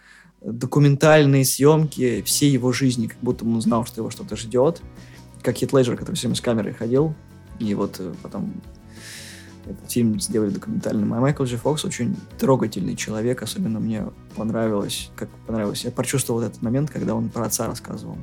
документальные 0.41 1.45
съемки 1.45 2.23
всей 2.23 2.51
его 2.51 2.71
жизни, 2.71 3.09
как 3.09 3.19
будто 3.21 3.45
он 3.45 3.61
знал, 3.61 3.85
что 3.85 4.01
его 4.01 4.11
что-то 4.11 4.37
ждет. 4.37 4.81
Как 5.43 5.57
Хит 5.57 5.73
Леджер, 5.73 5.97
который 5.97 6.15
все 6.15 6.29
время 6.29 6.37
с 6.37 6.41
камерой 6.41 6.73
ходил, 6.73 7.15
и 7.59 7.75
вот 7.75 7.97
э, 7.99 8.13
потом 8.23 8.53
этот 9.69 9.91
фильм 9.91 10.21
сделали 10.21 10.51
документальным. 10.51 11.13
А 11.15 11.21
Майкл 11.21 11.45
Джей 11.45 11.59
Фокс 11.59 11.85
очень 11.85 12.17
трогательный 12.39 12.97
человек, 12.97 13.43
особенно 13.43 13.81
мне 13.81 14.07
понравилось, 14.37 15.11
как 15.17 15.29
понравилось. 15.47 15.85
Я 15.85 15.91
прочувствовал 15.91 16.43
этот 16.43 16.63
момент, 16.63 16.91
когда 16.91 17.15
он 17.15 17.29
про 17.29 17.47
отца 17.47 17.67
рассказывал. 17.67 18.17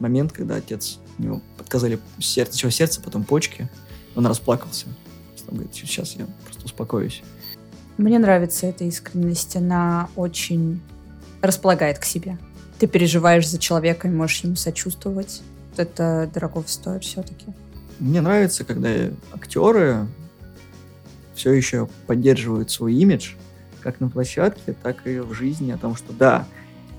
Момент, 0.00 0.32
когда 0.32 0.56
отец, 0.56 0.98
у 1.18 1.22
него 1.22 1.42
отказали 1.58 1.98
сердце, 2.18 2.52
сначала 2.52 2.72
сердце, 2.72 3.00
потом 3.00 3.24
почки, 3.24 3.68
он 4.14 4.26
расплакался. 4.26 4.86
Он 5.48 5.54
говорит, 5.54 5.74
сейчас 5.74 6.14
я 6.14 6.26
просто 6.44 6.66
успокоюсь. 6.66 7.22
Мне 7.96 8.18
нравится 8.18 8.66
эта 8.66 8.84
искренность. 8.84 9.56
Она 9.56 10.08
очень 10.14 10.80
располагает 11.40 11.98
к 11.98 12.04
себе. 12.04 12.38
Ты 12.78 12.86
переживаешь 12.86 13.48
за 13.48 13.58
человека 13.58 14.08
и 14.08 14.10
можешь 14.10 14.44
ему 14.44 14.56
сочувствовать. 14.56 15.42
Это 15.76 16.30
дорого 16.32 16.62
стоит 16.66 17.04
все-таки. 17.04 17.46
Мне 17.98 18.20
нравится, 18.20 18.64
когда 18.64 18.90
актеры 19.32 20.06
все 21.38 21.52
еще 21.52 21.88
поддерживают 22.06 22.70
свой 22.70 22.94
имидж, 22.94 23.34
как 23.80 24.00
на 24.00 24.10
площадке, 24.10 24.74
так 24.82 25.06
и 25.06 25.20
в 25.20 25.32
жизни, 25.32 25.70
о 25.70 25.78
том, 25.78 25.94
что 25.94 26.12
да, 26.12 26.46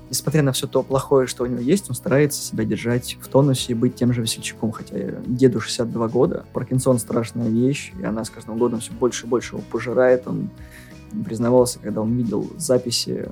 несмотря 0.08 0.42
на 0.42 0.52
все 0.52 0.66
то 0.66 0.82
плохое, 0.82 1.26
что 1.26 1.44
у 1.44 1.46
него 1.46 1.60
есть, 1.60 1.90
он 1.90 1.94
старается 1.94 2.40
себя 2.40 2.64
держать 2.64 3.18
в 3.20 3.28
тонусе 3.28 3.72
и 3.72 3.74
быть 3.74 3.94
тем 3.94 4.14
же 4.14 4.22
весельчаком. 4.22 4.72
Хотя 4.72 4.96
деду 5.26 5.60
62 5.60 6.08
года, 6.08 6.46
Паркинсон 6.54 6.98
страшная 6.98 7.48
вещь, 7.48 7.92
и 8.00 8.04
она 8.04 8.24
с 8.24 8.30
каждым 8.30 8.56
годом 8.56 8.80
все 8.80 8.92
больше 8.92 9.26
и 9.26 9.28
больше 9.28 9.56
его 9.56 9.64
пожирает. 9.70 10.26
Он 10.26 10.50
признавался, 11.24 11.78
когда 11.78 12.00
он 12.00 12.16
видел 12.16 12.50
записи 12.56 13.28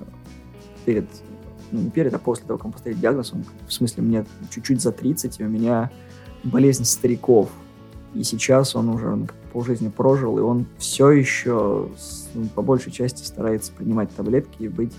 перед, 0.84 1.06
ну 1.72 1.80
не 1.80 1.90
перед, 1.90 2.12
а 2.12 2.18
после 2.18 2.44
того, 2.44 2.58
как 2.58 2.66
он 2.66 2.72
поставил 2.72 2.98
диагноз, 2.98 3.32
он, 3.32 3.44
в 3.66 3.72
смысле, 3.72 4.02
мне 4.02 4.26
чуть-чуть 4.50 4.82
за 4.82 4.92
30, 4.92 5.40
и 5.40 5.44
у 5.44 5.48
меня 5.48 5.90
болезнь 6.44 6.84
стариков. 6.84 7.48
И 8.14 8.22
сейчас 8.22 8.74
он 8.74 8.88
уже 8.88 9.08
он 9.08 9.28
полжизни 9.52 9.88
прожил, 9.88 10.38
и 10.38 10.40
он 10.40 10.66
все 10.78 11.10
еще 11.10 11.88
ну, 12.34 12.46
по 12.54 12.62
большей 12.62 12.92
части 12.92 13.24
старается 13.24 13.72
принимать 13.72 14.10
таблетки 14.14 14.62
и 14.62 14.68
быть 14.68 14.92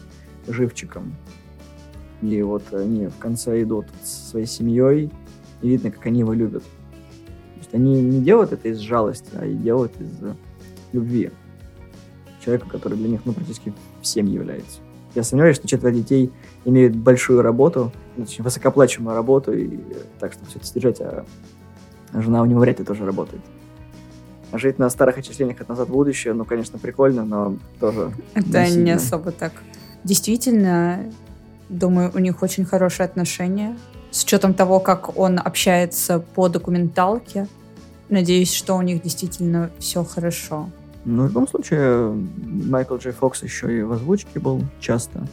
живчиком. 0.48 1.16
И 2.22 2.42
вот 2.42 2.64
они 2.74 3.08
в 3.08 3.18
конце 3.18 3.62
идут 3.64 3.88
со 4.04 4.30
своей 4.32 4.46
семьей, 4.46 5.12
и 5.62 5.70
видно, 5.70 5.92
как 5.92 6.06
они 6.06 6.20
его 6.20 6.34
любят. 6.34 6.64
То 6.64 7.60
есть 7.60 7.74
они 7.74 8.02
не 8.02 8.22
делают 8.22 8.52
это 8.52 8.68
из 8.70 8.80
жалости, 8.80 9.30
а 9.34 9.46
и 9.46 9.54
делают 9.54 9.94
из 10.00 10.12
любви. 10.92 11.32
Человека, 12.44 12.70
который 12.70 12.98
для 12.98 13.10
них, 13.10 13.22
ну, 13.26 13.34
практически 13.34 13.74
всем 14.02 14.28
является. 14.28 14.80
Я 15.16 15.24
сомневаюсь, 15.24 15.58
что 15.58 15.68
четверо 15.68 15.92
детей 15.92 16.32
имеют 16.66 16.96
большую 16.96 17.42
работу, 17.42 17.92
очень 18.18 18.44
высокоплачиваемую 18.44 19.16
работу, 19.16 19.54
и 19.54 19.80
так 20.20 20.34
что 20.34 20.46
все 20.46 20.60
это 20.60 20.68
содержать, 20.68 21.02
а 21.02 21.26
жена 22.14 22.42
у 22.42 22.46
него 22.46 22.60
вряд 22.60 22.80
ли 22.80 22.86
тоже 22.86 23.06
работает. 23.06 23.42
Жить 24.52 24.80
на 24.80 24.90
старых 24.90 25.18
отчислениях 25.18 25.62
от 25.62 25.70
назад 25.70 25.90
в 25.90 25.92
будущее, 25.92 26.34
ну, 26.34 26.44
конечно, 26.44 26.80
прикольно, 26.80 27.24
но 27.24 27.56
тоже... 27.80 28.12
Это 28.34 28.70
не, 28.70 28.78
не 28.78 28.92
особо 28.92 29.32
так. 29.32 29.54
Действительно, 30.04 31.12
Думаю, 31.70 32.12
у 32.16 32.20
них 32.20 32.42
очень 32.42 32.66
хорошие 32.66 33.06
отношения. 33.06 33.78
С 34.10 34.24
учетом 34.24 34.56
того, 34.56 34.80
как 34.80 35.18
он 35.18 35.40
общается 35.40 36.20
по 36.20 36.50
документалке, 36.50 37.48
надеюсь, 38.10 38.52
что 38.52 38.76
у 38.76 38.82
них 38.82 39.04
действительно 39.04 39.70
все 39.78 40.04
хорошо. 40.04 40.70
Ну, 41.06 41.24
в 41.24 41.28
любом 41.28 41.48
случае, 41.48 42.12
Майкл 42.44 42.98
Джей 42.98 43.14
Фокс 43.14 43.44
еще 43.44 43.78
и 43.78 43.84
в 43.84 43.92
озвучке 43.92 44.40
был 44.40 44.64
часто. 44.80 45.28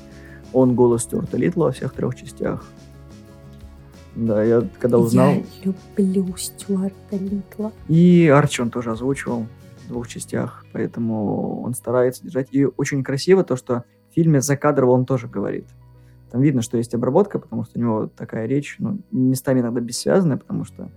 Он 0.52 0.74
голос 0.74 1.04
Стюарта 1.04 1.38
Литла 1.38 1.64
во 1.64 1.72
всех 1.72 1.94
трех 1.94 2.14
частях. 2.14 2.64
Да, 4.16 4.42
я 4.42 4.66
когда 4.80 4.98
узнал... 4.98 5.34
Я 5.62 5.74
люблю 5.96 6.36
Стюарта 6.38 7.16
Литла. 7.16 7.72
И 7.86 8.28
Арчи 8.28 8.62
он 8.62 8.70
тоже 8.70 8.90
озвучивал 8.90 9.46
в 9.84 9.88
двух 9.88 10.08
частях, 10.08 10.64
поэтому 10.72 11.62
он 11.62 11.74
старается 11.74 12.24
держать. 12.24 12.48
И 12.50 12.64
очень 12.64 13.04
красиво 13.04 13.44
то, 13.44 13.56
что 13.56 13.84
в 14.10 14.14
фильме 14.14 14.40
закадрово 14.40 14.92
он 14.92 15.04
тоже 15.04 15.28
говорит. 15.28 15.66
Там 16.30 16.40
видно, 16.40 16.62
что 16.62 16.78
есть 16.78 16.94
обработка, 16.94 17.38
потому 17.38 17.64
что 17.64 17.78
у 17.78 17.82
него 17.82 18.06
такая 18.06 18.46
речь, 18.46 18.76
ну, 18.78 18.98
местами 19.12 19.60
иногда 19.60 19.80
бессвязная, 19.80 20.38
потому 20.38 20.64
что 20.64 20.90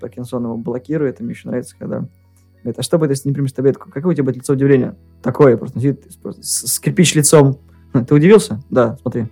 Паркинсон 0.00 0.44
его 0.44 0.56
блокирует, 0.58 1.20
и 1.20 1.24
мне 1.24 1.32
еще 1.32 1.48
нравится, 1.48 1.74
когда 1.78 2.06
говорит, 2.62 2.78
а 2.78 2.82
что 2.82 2.98
будет, 2.98 3.10
если 3.10 3.28
не 3.28 3.34
примешь 3.34 3.52
таблетку? 3.52 3.90
Какое 3.90 4.12
у 4.12 4.14
тебя 4.14 4.24
будет 4.24 4.36
лицо 4.36 4.52
удивления? 4.52 4.96
Такое, 5.22 5.56
просто 5.56 5.80
сидит 5.80 6.06
просто, 6.22 6.42
с, 6.42 6.74
с 6.74 6.78
кирпич 6.78 7.14
лицом. 7.14 7.58
Ты 7.92 8.14
удивился? 8.14 8.60
Да, 8.68 8.98
смотри. 9.00 9.28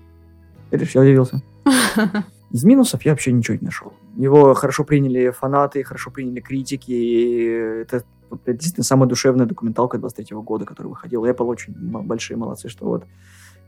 Видишь, 0.70 0.94
я 0.94 1.02
удивился. 1.02 1.42
Из 2.54 2.62
минусов 2.62 3.04
я 3.04 3.11
вообще 3.11 3.32
ничего 3.32 3.56
не 3.56 3.64
нашел. 3.64 3.92
Его 4.16 4.54
хорошо 4.54 4.84
приняли 4.84 5.30
фанаты, 5.30 5.82
хорошо 5.82 6.12
приняли 6.12 6.38
критики, 6.38 6.92
и 6.92 7.46
это, 7.82 8.04
это 8.30 8.52
действительно 8.52 8.84
самая 8.84 9.08
душевная 9.08 9.46
документалка 9.46 9.99
23 9.99 10.37
года, 10.37 10.64
которая 10.64 10.90
выходила. 10.90 11.26
Apple 11.26 11.46
очень 11.46 11.75
большие 11.75 12.37
молодцы, 12.37 12.68
что 12.68 12.84
вот 12.84 13.06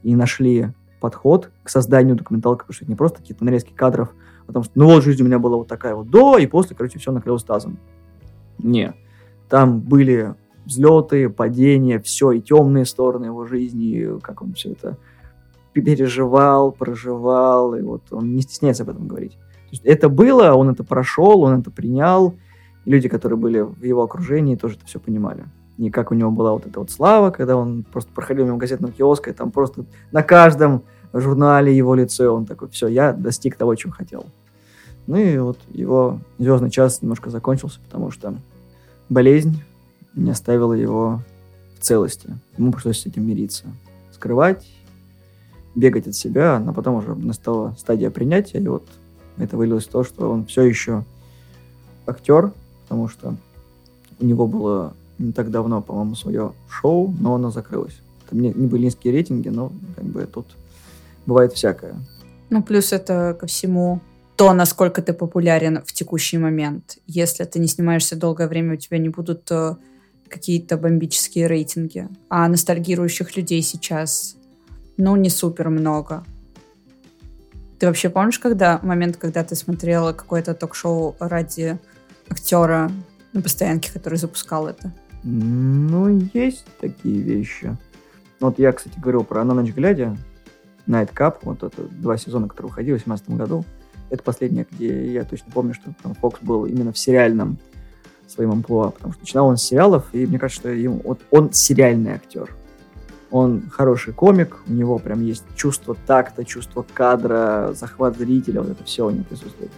и 0.04 0.14
нашли 0.14 0.68
подход 1.00 1.50
к 1.64 1.68
созданию 1.68 2.14
документалки, 2.14 2.60
потому 2.60 2.74
что 2.74 2.84
это 2.84 2.92
не 2.92 2.96
просто 2.96 3.18
какие-то 3.18 3.44
нарезки 3.44 3.72
кадров, 3.72 4.10
потому 4.46 4.62
что, 4.62 4.72
ну 4.76 4.86
вот, 4.86 5.02
жизнь 5.02 5.20
у 5.20 5.26
меня 5.26 5.40
была 5.40 5.56
вот 5.56 5.66
такая 5.66 5.96
вот 5.96 6.08
до, 6.08 6.38
и 6.38 6.46
после, 6.46 6.76
короче, 6.76 7.00
все 7.00 7.10
накрылось 7.10 7.42
тазом. 7.42 7.80
Не. 8.58 8.94
Там 9.48 9.80
были 9.80 10.36
взлеты, 10.64 11.28
падения, 11.28 11.98
все, 11.98 12.30
и 12.30 12.40
темные 12.40 12.84
стороны 12.84 13.24
его 13.24 13.46
жизни, 13.46 13.86
и 13.86 14.20
как 14.20 14.42
он 14.42 14.54
все 14.54 14.70
это 14.70 14.96
переживал, 15.80 16.72
проживал, 16.72 17.74
и 17.74 17.82
вот 17.82 18.02
он 18.10 18.34
не 18.34 18.42
стесняется 18.42 18.82
об 18.82 18.90
этом 18.90 19.08
говорить. 19.08 19.32
То 19.32 19.72
есть 19.72 19.84
это 19.84 20.08
было, 20.08 20.52
он 20.52 20.70
это 20.70 20.84
прошел, 20.84 21.42
он 21.42 21.60
это 21.60 21.70
принял, 21.70 22.34
люди, 22.84 23.08
которые 23.08 23.38
были 23.38 23.60
в 23.60 23.82
его 23.82 24.02
окружении, 24.02 24.56
тоже 24.56 24.76
это 24.76 24.86
все 24.86 25.00
понимали 25.00 25.44
и 25.78 25.90
как 25.90 26.10
у 26.10 26.14
него 26.14 26.30
была 26.30 26.52
вот 26.52 26.66
эта 26.66 26.80
вот 26.80 26.90
слава, 26.90 27.30
когда 27.30 27.56
он 27.56 27.84
просто 27.84 28.10
проходил 28.12 28.46
мимо 28.46 28.56
газетного 28.56 28.92
киоска, 28.92 29.30
и 29.30 29.34
там 29.34 29.50
просто 29.50 29.84
на 30.10 30.22
каждом 30.22 30.82
журнале 31.12 31.76
его 31.76 31.94
лицо, 31.94 32.34
он 32.34 32.46
такой, 32.46 32.68
все, 32.68 32.88
я 32.88 33.12
достиг 33.12 33.56
того, 33.56 33.74
чего 33.74 33.92
хотел. 33.92 34.26
Ну 35.06 35.16
и 35.16 35.38
вот 35.38 35.58
его 35.68 36.20
звездный 36.38 36.70
час 36.70 37.02
немножко 37.02 37.30
закончился, 37.30 37.80
потому 37.80 38.10
что 38.10 38.34
болезнь 39.08 39.62
не 40.14 40.30
оставила 40.30 40.72
его 40.72 41.20
в 41.78 41.82
целости. 41.82 42.38
Ему 42.56 42.72
пришлось 42.72 43.00
с 43.00 43.06
этим 43.06 43.26
мириться. 43.26 43.66
Скрывать, 44.12 44.66
бегать 45.76 46.08
от 46.08 46.14
себя, 46.16 46.58
но 46.58 46.72
потом 46.72 46.96
уже 46.96 47.14
настала 47.14 47.76
стадия 47.78 48.10
принятия, 48.10 48.58
и 48.58 48.66
вот 48.66 48.88
это 49.38 49.56
вылилось 49.56 49.84
в 49.84 49.90
то, 49.90 50.02
что 50.02 50.30
он 50.30 50.46
все 50.46 50.62
еще 50.62 51.04
актер, 52.06 52.52
потому 52.82 53.08
что 53.08 53.36
у 54.18 54.24
него 54.24 54.46
было 54.46 54.94
не 55.18 55.32
так 55.32 55.50
давно, 55.50 55.82
по-моему, 55.82 56.14
свое 56.14 56.52
шоу, 56.68 57.14
но 57.20 57.34
оно 57.34 57.50
закрылось. 57.50 57.98
Там 58.28 58.40
не, 58.40 58.52
не 58.52 58.66
были 58.66 58.86
низкие 58.86 59.12
рейтинги, 59.12 59.48
но 59.48 59.70
как 59.94 60.04
бы 60.04 60.26
тут 60.26 60.46
бывает 61.26 61.52
всякое. 61.52 61.94
Ну, 62.50 62.62
плюс 62.62 62.92
это 62.92 63.36
ко 63.38 63.46
всему 63.46 64.00
то, 64.36 64.52
насколько 64.52 65.02
ты 65.02 65.12
популярен 65.12 65.82
в 65.84 65.92
текущий 65.92 66.38
момент. 66.38 66.98
Если 67.06 67.44
ты 67.44 67.58
не 67.58 67.68
снимаешься 67.68 68.16
долгое 68.16 68.48
время, 68.48 68.74
у 68.74 68.76
тебя 68.76 68.98
не 68.98 69.08
будут 69.08 69.50
э, 69.50 69.76
какие-то 70.28 70.76
бомбические 70.76 71.46
рейтинги. 71.46 72.08
А 72.28 72.46
ностальгирующих 72.48 73.36
людей 73.36 73.62
сейчас, 73.62 74.36
ну, 74.96 75.16
не 75.16 75.30
супер 75.30 75.68
много. 75.68 76.24
Ты 77.78 77.86
вообще 77.86 78.08
помнишь, 78.08 78.38
когда 78.38 78.80
момент, 78.82 79.16
когда 79.16 79.44
ты 79.44 79.54
смотрела 79.54 80.12
какое-то 80.12 80.54
ток-шоу 80.54 81.14
ради 81.20 81.78
актера 82.28 82.90
на 83.32 83.42
постоянке, 83.42 83.92
который 83.92 84.18
запускал 84.18 84.66
это? 84.66 84.92
Ну, 85.22 86.08
есть 86.32 86.64
такие 86.80 87.20
вещи. 87.20 87.76
Вот 88.40 88.58
я, 88.58 88.72
кстати, 88.72 88.98
говорил 88.98 89.24
про 89.24 89.44
«На 89.44 89.54
ночь 89.54 89.72
глядя», 89.72 90.16
Night 90.86 91.12
Cup, 91.14 91.38
вот 91.42 91.62
это 91.62 91.82
два 91.82 92.16
сезона, 92.16 92.48
которые 92.48 92.70
выходили 92.70 92.94
в 92.94 93.04
2018 93.04 93.30
году. 93.30 93.64
Это 94.08 94.22
последнее, 94.22 94.66
где 94.70 95.12
я 95.12 95.24
точно 95.24 95.50
помню, 95.52 95.74
что 95.74 95.92
там 96.02 96.14
Фокс 96.14 96.40
был 96.40 96.64
именно 96.64 96.92
в 96.92 96.98
сериальном 96.98 97.58
своем 98.28 98.52
амплуа, 98.52 98.90
потому 98.90 99.12
что 99.12 99.22
начинал 99.22 99.46
он 99.48 99.56
с 99.56 99.62
сериалов, 99.62 100.06
и 100.12 100.26
мне 100.26 100.38
кажется, 100.38 100.62
что 100.62 100.70
ему, 100.70 101.00
вот 101.04 101.20
он 101.30 101.52
сериальный 101.52 102.12
актер. 102.12 102.54
Он 103.30 103.68
хороший 103.70 104.12
комик, 104.12 104.58
у 104.68 104.72
него 104.72 104.98
прям 104.98 105.22
есть 105.22 105.44
чувство 105.56 105.96
такта, 106.06 106.44
чувство 106.44 106.86
кадра, 106.94 107.72
захват 107.74 108.16
зрителя, 108.16 108.62
вот 108.62 108.70
это 108.70 108.84
все 108.84 109.06
у 109.06 109.10
него 109.10 109.24
присутствует. 109.24 109.72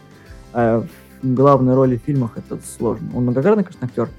А 0.52 0.84
в 1.22 1.34
главной 1.34 1.74
роли 1.74 1.96
в 1.96 2.02
фильмах 2.02 2.32
это 2.36 2.58
сложно. 2.62 3.08
Он 3.14 3.22
многогранный, 3.22 3.64
конечно, 3.64 3.86
актер, 3.86 4.10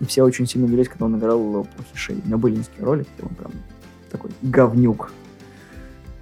и 0.00 0.04
все 0.04 0.22
очень 0.22 0.46
сильно 0.46 0.66
удивились, 0.66 0.88
когда 0.88 1.06
он 1.06 1.16
играл 1.18 1.66
плохишей. 1.76 2.20
У 2.24 2.28
него 2.28 2.38
были 2.38 2.56
низкие 2.56 2.84
роли, 2.84 3.06
где 3.14 3.26
он 3.26 3.34
прям 3.34 3.52
такой 4.10 4.30
говнюк. 4.42 5.10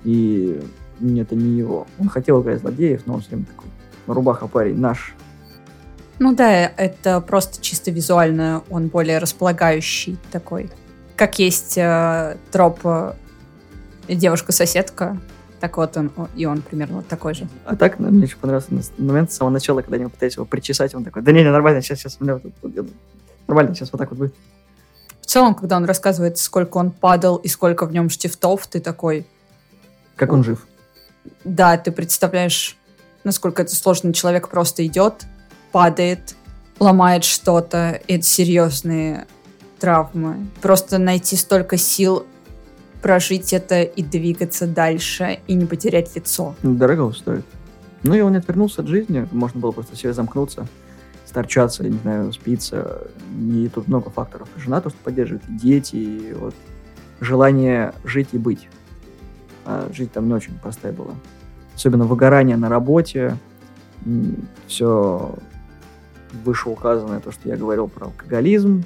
И 0.05 0.61
это 1.01 1.35
не 1.35 1.59
его. 1.59 1.87
Он 1.99 2.09
хотел 2.09 2.43
играть 2.43 2.61
злодеев, 2.61 3.07
но 3.07 3.15
он 3.15 3.21
все 3.21 3.31
время 3.31 3.47
такой 3.47 3.71
рубаха 4.07 4.47
парень 4.47 4.79
наш. 4.79 5.15
Ну 6.19 6.35
да, 6.35 6.53
это 6.53 7.21
просто 7.21 7.61
чисто 7.61 7.91
визуально 7.91 8.63
он 8.71 8.89
более 8.89 9.19
располагающий 9.19 10.19
такой. 10.31 10.71
Как 11.23 11.39
есть 11.39 11.79
э, 11.79 12.37
троп 12.51 12.81
э, 12.83 13.13
девушка-соседка, 14.09 15.21
так 15.61 15.77
вот 15.77 15.97
он, 15.97 16.11
и 16.35 16.47
он 16.47 16.63
примерно 16.63 16.97
вот 16.97 17.07
такой 17.07 17.35
же. 17.35 17.47
А 17.65 17.77
так, 17.77 18.01
ну, 18.01 18.09
мне 18.09 18.25
еще 18.25 18.35
понравился 18.35 18.75
момент 18.99 19.31
с 19.31 19.37
самого 19.37 19.53
начала, 19.53 19.83
когда 19.83 19.99
они 19.99 20.07
пытались 20.07 20.35
его 20.35 20.45
причесать, 20.47 20.97
он 20.97 21.05
такой, 21.05 21.23
да 21.23 21.31
не, 21.31 21.45
не, 21.45 21.53
нормально, 21.53 21.81
сейчас, 21.81 22.01
сейчас, 22.01 22.17
у 22.19 22.25
меня 22.25 22.41
вот, 22.43 22.53
вот, 22.61 22.89
Нормально, 23.47 23.73
сейчас 23.73 23.93
вот 23.93 23.99
так 23.99 24.11
вот 24.11 24.19
будет. 24.19 24.35
В 25.21 25.27
целом, 25.27 25.55
когда 25.55 25.77
он 25.77 25.85
рассказывает, 25.85 26.39
сколько 26.39 26.79
он 26.79 26.91
падал 26.91 27.37
и 27.37 27.47
сколько 27.47 27.87
в 27.87 27.93
нем 27.93 28.11
штифтов, 28.11 28.67
ты 28.67 28.81
такой... 28.81 29.25
Как 30.17 30.33
он 30.33 30.43
жив. 30.43 30.67
Да, 31.45 31.79
ты 31.79 31.93
представляешь, 31.93 32.77
насколько 33.23 33.63
это 33.63 33.73
сложно. 33.77 34.13
Человек 34.13 34.49
просто 34.49 34.85
идет, 34.85 35.25
падает, 35.71 36.35
ломает 36.81 37.23
что-то. 37.23 38.01
И 38.09 38.15
это 38.15 38.25
серьезные 38.25 39.29
травмы. 39.83 40.37
Просто 40.61 40.99
найти 40.99 41.35
столько 41.35 41.77
сил 41.77 42.25
прожить 43.03 43.53
это 43.53 43.83
и 43.83 44.05
двигаться 44.05 44.69
дальше, 44.69 45.41
и 45.49 45.55
не 45.55 45.67
потерять 45.67 46.15
лицо. 46.15 46.55
Дорого 46.63 47.13
стоит. 47.13 47.45
Ну 48.05 48.15
и 48.15 48.21
он 48.21 48.31
не 48.31 48.39
отвернулся 48.39 48.83
от 48.83 48.87
жизни, 48.87 49.27
можно 49.33 49.59
было 49.59 49.73
просто 49.73 49.97
себе 49.97 50.13
замкнуться, 50.13 50.69
сторчаться, 51.27 51.83
не 51.83 51.99
знаю, 51.99 52.33
спиться. 52.33 53.09
И 53.37 53.69
тут 53.75 53.89
много 53.89 54.11
факторов. 54.11 54.49
Жена 54.57 54.81
то, 54.81 54.91
что 54.91 54.99
поддерживает, 55.03 55.43
и 55.49 55.53
дети, 55.53 55.97
и 55.97 56.33
вот 56.33 56.55
желание 57.21 57.93
жить 58.05 58.29
и 58.33 58.39
быть. 58.39 58.69
А 59.65 59.89
жить 59.93 60.13
там 60.13 60.29
не 60.29 60.35
очень 60.35 60.57
простая 60.61 60.93
была. 60.93 61.15
Особенно 61.75 62.05
выгорание 62.05 62.57
на 62.57 62.69
работе, 62.69 63.37
все 64.69 65.35
вышеуказанное, 66.45 67.19
то, 67.19 67.33
что 67.33 67.49
я 67.49 67.57
говорил 67.57 67.89
про 67.89 68.07
алкоголизм, 68.07 68.85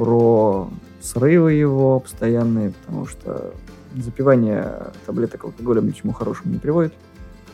про 0.00 0.70
срывы 1.02 1.52
его 1.52 2.00
постоянные, 2.00 2.70
потому 2.70 3.04
что 3.04 3.52
запивание 3.94 4.92
таблеток 5.04 5.44
алкоголем 5.44 5.88
ни 5.88 5.90
к 5.90 5.96
чему 5.96 6.14
хорошему 6.14 6.54
не 6.54 6.58
приводит. 6.58 6.94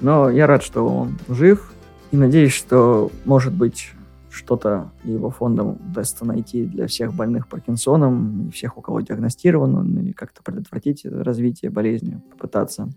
Но 0.01 0.31
я 0.31 0.47
рад, 0.47 0.63
что 0.63 0.87
он 0.87 1.19
жив, 1.29 1.73
и 2.13 2.17
надеюсь, 2.17 2.53
что, 2.53 3.11
может 3.25 3.53
быть, 3.53 3.91
что-то 4.31 4.93
его 5.03 5.31
фондом 5.31 5.81
удастся 5.91 6.25
найти 6.25 6.65
для 6.67 6.87
всех 6.87 7.13
больных 7.15 7.49
Паркинсоном 7.49 8.47
и 8.47 8.53
всех, 8.53 8.79
у 8.79 8.81
кого 8.81 9.01
диагностировано, 9.01 9.83
ну, 9.83 10.03
и 10.03 10.13
как-то 10.13 10.41
предотвратить 10.45 11.05
развитие 11.05 11.73
болезни, 11.73 12.23
попытаться. 12.31 12.91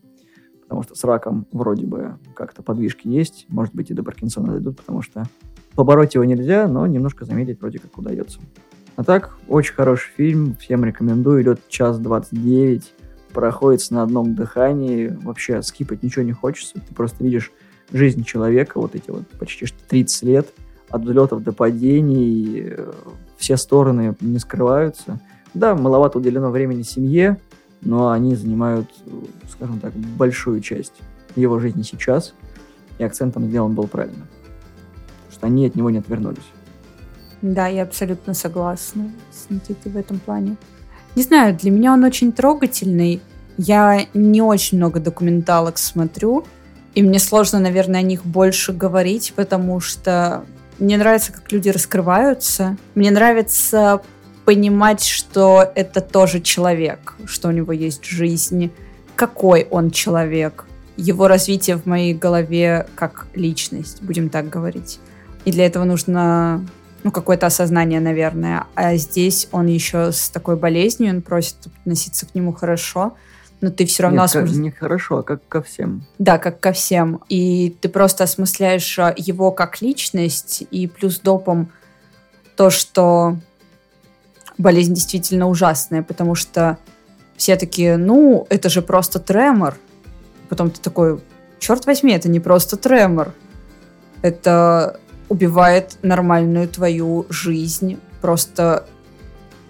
Потому 0.62 0.84
что 0.84 0.94
с 0.94 1.04
раком 1.04 1.48
вроде 1.52 1.88
бы 1.88 2.20
как-то 2.36 2.62
подвижки 2.62 3.08
есть, 3.08 3.48
может 3.50 3.74
быть, 3.74 3.90
и 3.90 3.96
до 3.96 4.04
Паркинсона 4.04 4.52
дойдут, 4.52 4.78
потому 4.78 5.02
что 5.02 5.24
побороть 5.74 6.14
его 6.14 6.24
нельзя, 6.24 6.68
но 6.68 6.86
немножко 6.86 7.26
замедлить 7.26 7.60
вроде 7.60 7.80
как 7.80 7.98
удается. 7.98 8.40
А 9.00 9.04
так, 9.06 9.38
очень 9.48 9.76
хороший 9.76 10.12
фильм, 10.18 10.58
всем 10.60 10.84
рекомендую, 10.84 11.42
идет 11.42 11.62
час 11.70 11.98
29, 12.00 12.94
проходится 13.32 13.94
на 13.94 14.04
одном 14.04 14.36
дыхании, 14.36 15.18
вообще 15.24 15.62
скипать 15.62 16.04
ничего 16.04 16.26
не 16.26 16.34
хочется, 16.34 16.74
ты 16.74 16.94
просто 16.94 17.24
видишь 17.24 17.54
жизнь 17.94 18.26
человека, 18.26 18.78
вот 18.78 18.96
эти 18.96 19.10
вот 19.10 19.26
почти 19.40 19.68
что 19.68 19.78
30 19.88 20.24
лет, 20.24 20.50
от 20.90 21.04
взлетов 21.04 21.42
до 21.44 21.54
падений, 21.54 22.66
э, 22.72 22.92
все 23.38 23.56
стороны 23.56 24.18
не 24.20 24.38
скрываются. 24.38 25.22
Да, 25.54 25.76
маловато 25.76 26.18
уделено 26.18 26.52
времени 26.52 26.82
семье, 26.82 27.40
но 27.80 28.10
они 28.10 28.36
занимают, 28.36 28.90
скажем 29.50 29.80
так, 29.80 29.94
большую 29.94 30.60
часть 30.60 31.00
его 31.38 31.58
жизни 31.60 31.84
сейчас, 31.84 32.34
и 32.98 33.04
акцентом 33.06 33.46
сделан 33.46 33.76
был 33.76 33.88
правильно. 33.88 34.28
Потому 35.20 35.32
что 35.32 35.48
они 35.48 35.68
от 35.68 35.76
него 35.76 35.90
не 35.90 36.00
отвернулись. 36.00 36.44
Да, 37.42 37.68
я 37.68 37.84
абсолютно 37.84 38.34
согласна 38.34 39.12
с 39.32 39.50
Никитой 39.50 39.92
в 39.92 39.98
этом 39.98 40.20
плане. 40.20 40.58
Не 41.16 41.24
знаю, 41.24 41.56
для 41.56 41.72
меня 41.72 41.94
он 41.94 42.04
очень 42.04 42.32
трогательный. 42.32 43.22
Я 43.58 44.06
не 44.14 44.42
очень 44.42 44.78
много 44.78 45.00
документалок 45.00 45.78
смотрю, 45.78 46.46
и 46.96 47.02
мне 47.02 47.20
сложно, 47.20 47.60
наверное, 47.60 48.00
о 48.00 48.04
них 48.04 48.26
больше 48.26 48.74
говорить, 48.74 49.34
потому 49.36 49.80
что 49.80 50.46
мне 50.80 50.98
нравится, 50.98 51.34
как 51.34 51.52
люди 51.52 51.70
раскрываются. 51.70 52.78
Мне 52.96 53.12
нравится 53.12 54.02
понимать, 54.46 55.04
что 55.04 55.72
это 55.76 56.02
тоже 56.02 56.42
человек, 56.42 57.16
что 57.26 57.50
у 57.50 57.52
него 57.52 57.72
есть 57.72 58.06
жизнь, 58.06 58.72
какой 59.16 59.68
он 59.70 59.92
человек, 59.92 60.66
его 60.96 61.28
развитие 61.28 61.76
в 61.76 61.86
моей 61.86 62.14
голове 62.14 62.88
как 62.96 63.28
личность, 63.34 64.02
будем 64.02 64.30
так 64.30 64.50
говорить. 64.50 65.00
И 65.46 65.52
для 65.52 65.66
этого 65.66 65.84
нужно 65.84 66.66
ну, 67.04 67.12
какое-то 67.12 67.46
осознание, 67.46 68.00
наверное. 68.00 68.66
А 68.76 68.96
здесь 68.96 69.48
он 69.52 69.68
еще 69.68 70.12
с 70.12 70.30
такой 70.30 70.56
болезнью, 70.56 71.14
он 71.14 71.22
просит 71.22 71.56
относиться 71.82 72.26
к 72.26 72.36
нему 72.36 72.54
хорошо, 72.54 73.16
но 73.62 73.70
ты 73.70 73.86
все 73.86 74.04
равно... 74.04 74.22
Нет, 74.22 74.36
осмыс... 74.36 74.56
не 74.58 74.72
хорошо, 74.72 75.20
а 75.20 75.24
как 75.24 75.48
ко 75.48 75.62
всем. 75.62 76.06
Да, 76.18 76.38
как 76.38 76.60
ко 76.60 76.72
всем. 76.72 77.22
И 77.30 77.76
ты 77.82 77.90
просто 77.90 78.24
осмысляешь 78.24 79.00
а, 79.00 79.14
его 79.16 79.52
как 79.52 79.82
личность, 79.82 80.64
и 80.72 80.88
плюс 80.88 81.20
допом 81.20 81.72
то, 82.56 82.70
что 82.70 83.38
болезнь 84.58 84.94
действительно 84.94 85.48
ужасная, 85.48 86.04
потому 86.04 86.36
что 86.36 86.78
все 87.38 87.56
такие, 87.56 87.98
ну, 87.98 88.46
это 88.50 88.70
же 88.70 88.82
просто 88.82 89.20
тремор. 89.20 89.76
Потом 90.50 90.70
ты 90.70 90.82
такой, 90.82 91.22
черт 91.60 91.86
возьми, 91.86 92.14
это 92.14 92.30
не 92.30 92.40
просто 92.40 92.76
тремор. 92.76 93.34
Это 94.22 95.00
убивает 95.30 95.98
нормальную 96.02 96.68
твою 96.68 97.26
жизнь, 97.30 98.00
просто 98.22 98.86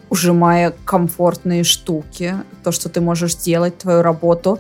ужимая 0.10 0.74
комфортные 0.86 1.64
штуки, 1.64 2.36
то, 2.64 2.72
что 2.72 2.90
ты 2.90 3.02
можешь 3.02 3.36
делать, 3.36 3.78
твою 3.78 4.02
работу, 4.02 4.60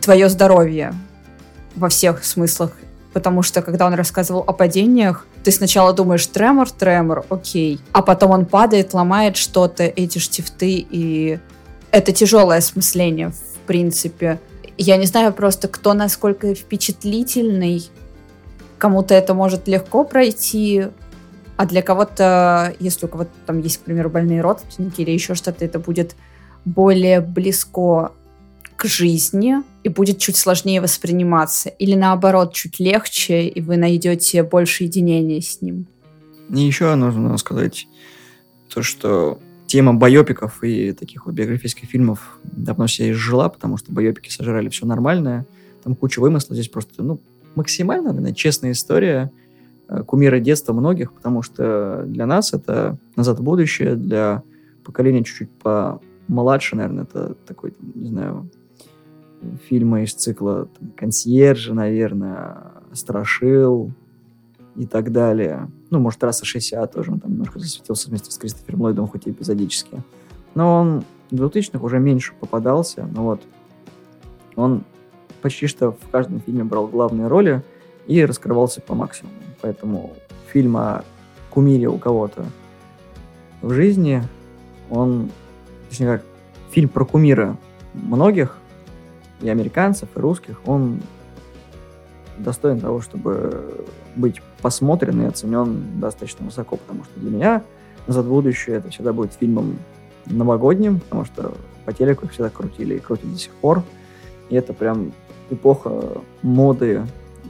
твое 0.00 0.28
здоровье 0.28 0.94
во 1.74 1.88
всех 1.88 2.24
смыслах. 2.24 2.72
Потому 3.12 3.42
что, 3.42 3.62
когда 3.62 3.86
он 3.86 3.94
рассказывал 3.94 4.44
о 4.46 4.52
падениях, 4.52 5.26
ты 5.42 5.50
сначала 5.50 5.92
думаешь, 5.92 6.26
тремор, 6.26 6.70
тремор, 6.70 7.24
окей. 7.30 7.80
А 7.92 8.02
потом 8.02 8.30
он 8.30 8.46
падает, 8.46 8.94
ломает 8.94 9.36
что-то, 9.36 9.84
эти 9.84 10.18
штифты, 10.18 10.86
и 10.90 11.38
это 11.90 12.12
тяжелое 12.12 12.58
осмысление, 12.58 13.30
в 13.30 13.66
принципе. 13.66 14.40
Я 14.76 14.96
не 14.96 15.06
знаю 15.06 15.32
просто, 15.32 15.68
кто 15.68 15.94
насколько 15.94 16.54
впечатлительный 16.54 17.90
Кому-то 18.78 19.14
это 19.14 19.34
может 19.34 19.66
легко 19.68 20.04
пройти, 20.04 20.86
а 21.56 21.66
для 21.66 21.82
кого-то, 21.82 22.74
если 22.78 23.06
у 23.06 23.08
кого-то 23.08 23.30
там 23.44 23.60
есть, 23.60 23.78
к 23.78 23.80
примеру, 23.80 24.10
больные 24.10 24.40
родственники 24.40 25.00
или 25.00 25.10
еще 25.10 25.34
что-то, 25.34 25.64
это 25.64 25.80
будет 25.80 26.14
более 26.64 27.20
близко 27.20 28.12
к 28.76 28.84
жизни 28.84 29.56
и 29.82 29.88
будет 29.88 30.18
чуть 30.18 30.36
сложнее 30.36 30.80
восприниматься. 30.80 31.68
Или 31.68 31.96
наоборот, 31.96 32.54
чуть 32.54 32.78
легче, 32.78 33.48
и 33.48 33.60
вы 33.60 33.76
найдете 33.76 34.44
больше 34.44 34.84
единения 34.84 35.40
с 35.40 35.60
ним. 35.60 35.88
И 36.48 36.60
еще 36.60 36.94
нужно 36.94 37.36
сказать 37.38 37.88
то, 38.72 38.82
что 38.82 39.40
тема 39.66 39.94
байопиков 39.94 40.62
и 40.62 40.92
таких 40.92 41.26
вот 41.26 41.34
биографических 41.34 41.88
фильмов 41.88 42.38
давно 42.44 42.86
себя 42.86 43.10
изжила, 43.10 43.48
потому 43.48 43.76
что 43.78 43.90
байопики 43.90 44.30
сожрали 44.30 44.68
все 44.68 44.86
нормальное. 44.86 45.44
Там 45.82 45.96
куча 45.96 46.20
вымысла, 46.20 46.54
здесь 46.54 46.68
просто, 46.68 47.02
ну, 47.02 47.20
максимально, 47.58 48.08
наверное, 48.08 48.34
честная 48.34 48.72
история 48.72 49.30
э, 49.88 50.02
кумира 50.02 50.38
детства 50.38 50.72
многих, 50.72 51.12
потому 51.12 51.42
что 51.42 52.04
для 52.06 52.26
нас 52.26 52.54
это 52.54 52.96
«Назад 53.16 53.40
в 53.40 53.42
будущее», 53.42 53.96
для 53.96 54.42
поколения 54.84 55.24
чуть-чуть 55.24 55.50
помладше, 55.50 56.76
наверное, 56.76 57.04
это 57.04 57.34
такой, 57.46 57.74
не 57.94 58.08
знаю, 58.08 58.48
фильмы 59.68 60.04
из 60.04 60.14
цикла 60.14 60.68
там, 60.78 60.90
«Консьержи», 60.96 61.74
наверное, 61.74 62.72
«Страшил» 62.92 63.92
и 64.76 64.86
так 64.86 65.12
далее. 65.12 65.68
Ну, 65.90 65.98
может, 65.98 66.20
«Трасса 66.20 66.44
60» 66.44 66.92
тоже, 66.92 67.12
он 67.12 67.20
там 67.20 67.32
немножко 67.32 67.58
засветился 67.58 68.08
вместе 68.08 68.30
с 68.30 68.38
Кристофером 68.38 68.82
Ллойдом, 68.82 69.08
хоть 69.08 69.26
и 69.26 69.30
эпизодически. 69.30 70.02
Но 70.54 70.80
он 70.80 71.04
в 71.30 71.34
2000-х 71.34 71.84
уже 71.84 71.98
меньше 71.98 72.32
попадался, 72.38 73.08
но 73.14 73.24
вот 73.24 73.42
он 74.56 74.84
почти 75.40 75.66
что 75.66 75.92
в 75.92 76.10
каждом 76.10 76.40
фильме 76.40 76.64
брал 76.64 76.86
главные 76.86 77.28
роли 77.28 77.62
и 78.06 78.24
раскрывался 78.24 78.80
по 78.80 78.94
максимуму. 78.94 79.34
Поэтому 79.60 80.14
фильм 80.52 80.76
о 80.76 81.04
кумире 81.50 81.88
у 81.88 81.98
кого-то 81.98 82.44
в 83.62 83.72
жизни, 83.72 84.22
он, 84.90 85.30
точнее 85.88 86.18
как, 86.18 86.22
фильм 86.70 86.88
про 86.88 87.04
кумира 87.04 87.56
многих, 87.94 88.58
и 89.40 89.48
американцев, 89.48 90.08
и 90.14 90.20
русских, 90.20 90.60
он 90.66 91.00
достоин 92.38 92.80
того, 92.80 93.00
чтобы 93.00 93.84
быть 94.16 94.40
посмотрен 94.62 95.22
и 95.22 95.26
оценен 95.26 96.00
достаточно 96.00 96.44
высоко, 96.44 96.76
потому 96.76 97.04
что 97.04 97.20
для 97.20 97.30
меня 97.30 97.62
«Назад 98.06 98.26
в 98.26 98.28
будущее» 98.28 98.76
это 98.76 98.90
всегда 98.90 99.12
будет 99.12 99.32
фильмом 99.34 99.78
новогодним, 100.26 101.00
потому 101.00 101.24
что 101.24 101.54
по 101.84 101.92
телеку 101.92 102.26
их 102.26 102.32
всегда 102.32 102.50
крутили 102.50 102.96
и 102.96 102.98
крутят 102.98 103.30
до 103.32 103.38
сих 103.38 103.52
пор. 103.52 103.82
И 104.50 104.56
это 104.56 104.72
прям 104.72 105.12
эпоха 105.50 106.20
моды 106.42 107.02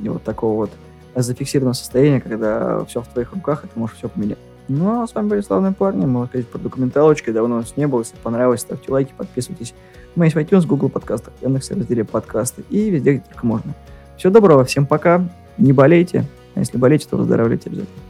и 0.03 0.09
вот 0.09 0.23
такого 0.23 0.57
вот 0.57 0.71
зафиксированного 1.15 1.75
состояния, 1.75 2.21
когда 2.21 2.85
все 2.85 3.03
в 3.03 3.09
твоих 3.09 3.33
руках, 3.33 3.65
и 3.65 3.69
ты 3.69 3.79
можешь 3.79 3.97
все 3.97 4.09
поменять. 4.09 4.39
Ну, 4.69 5.03
а 5.03 5.07
с 5.07 5.15
вами 5.15 5.29
были 5.29 5.41
славные 5.41 5.73
парни. 5.73 6.05
Можно 6.05 6.29
сказать 6.29 6.49
про 6.49 6.59
документалочки. 6.59 7.31
Давно 7.31 7.57
у 7.57 7.59
нас 7.59 7.77
не 7.77 7.87
было. 7.87 8.01
Если 8.01 8.17
понравилось, 8.17 8.61
ставьте 8.61 8.93
лайки, 8.93 9.15
подписывайтесь. 9.17 9.75
Мы 10.15 10.27
есть 10.27 10.37
в 10.37 10.39
iTunes, 10.39 10.67
Google 10.67 10.91
подкастах, 10.91 11.33
Яндексе 11.41 11.75
разделе 11.75 12.05
подкасты 12.05 12.65
и 12.69 12.91
везде, 12.91 13.15
где 13.15 13.25
только 13.25 13.47
можно. 13.47 13.75
Всего 14.19 14.33
доброго, 14.33 14.65
всем 14.65 14.87
пока. 14.87 15.25
Не 15.57 15.73
болейте. 15.73 16.25
А 16.55 16.61
если 16.61 16.77
болеете, 16.77 17.07
то 17.09 17.17
выздоравливайте 17.17 17.71
обязательно. 17.71 18.08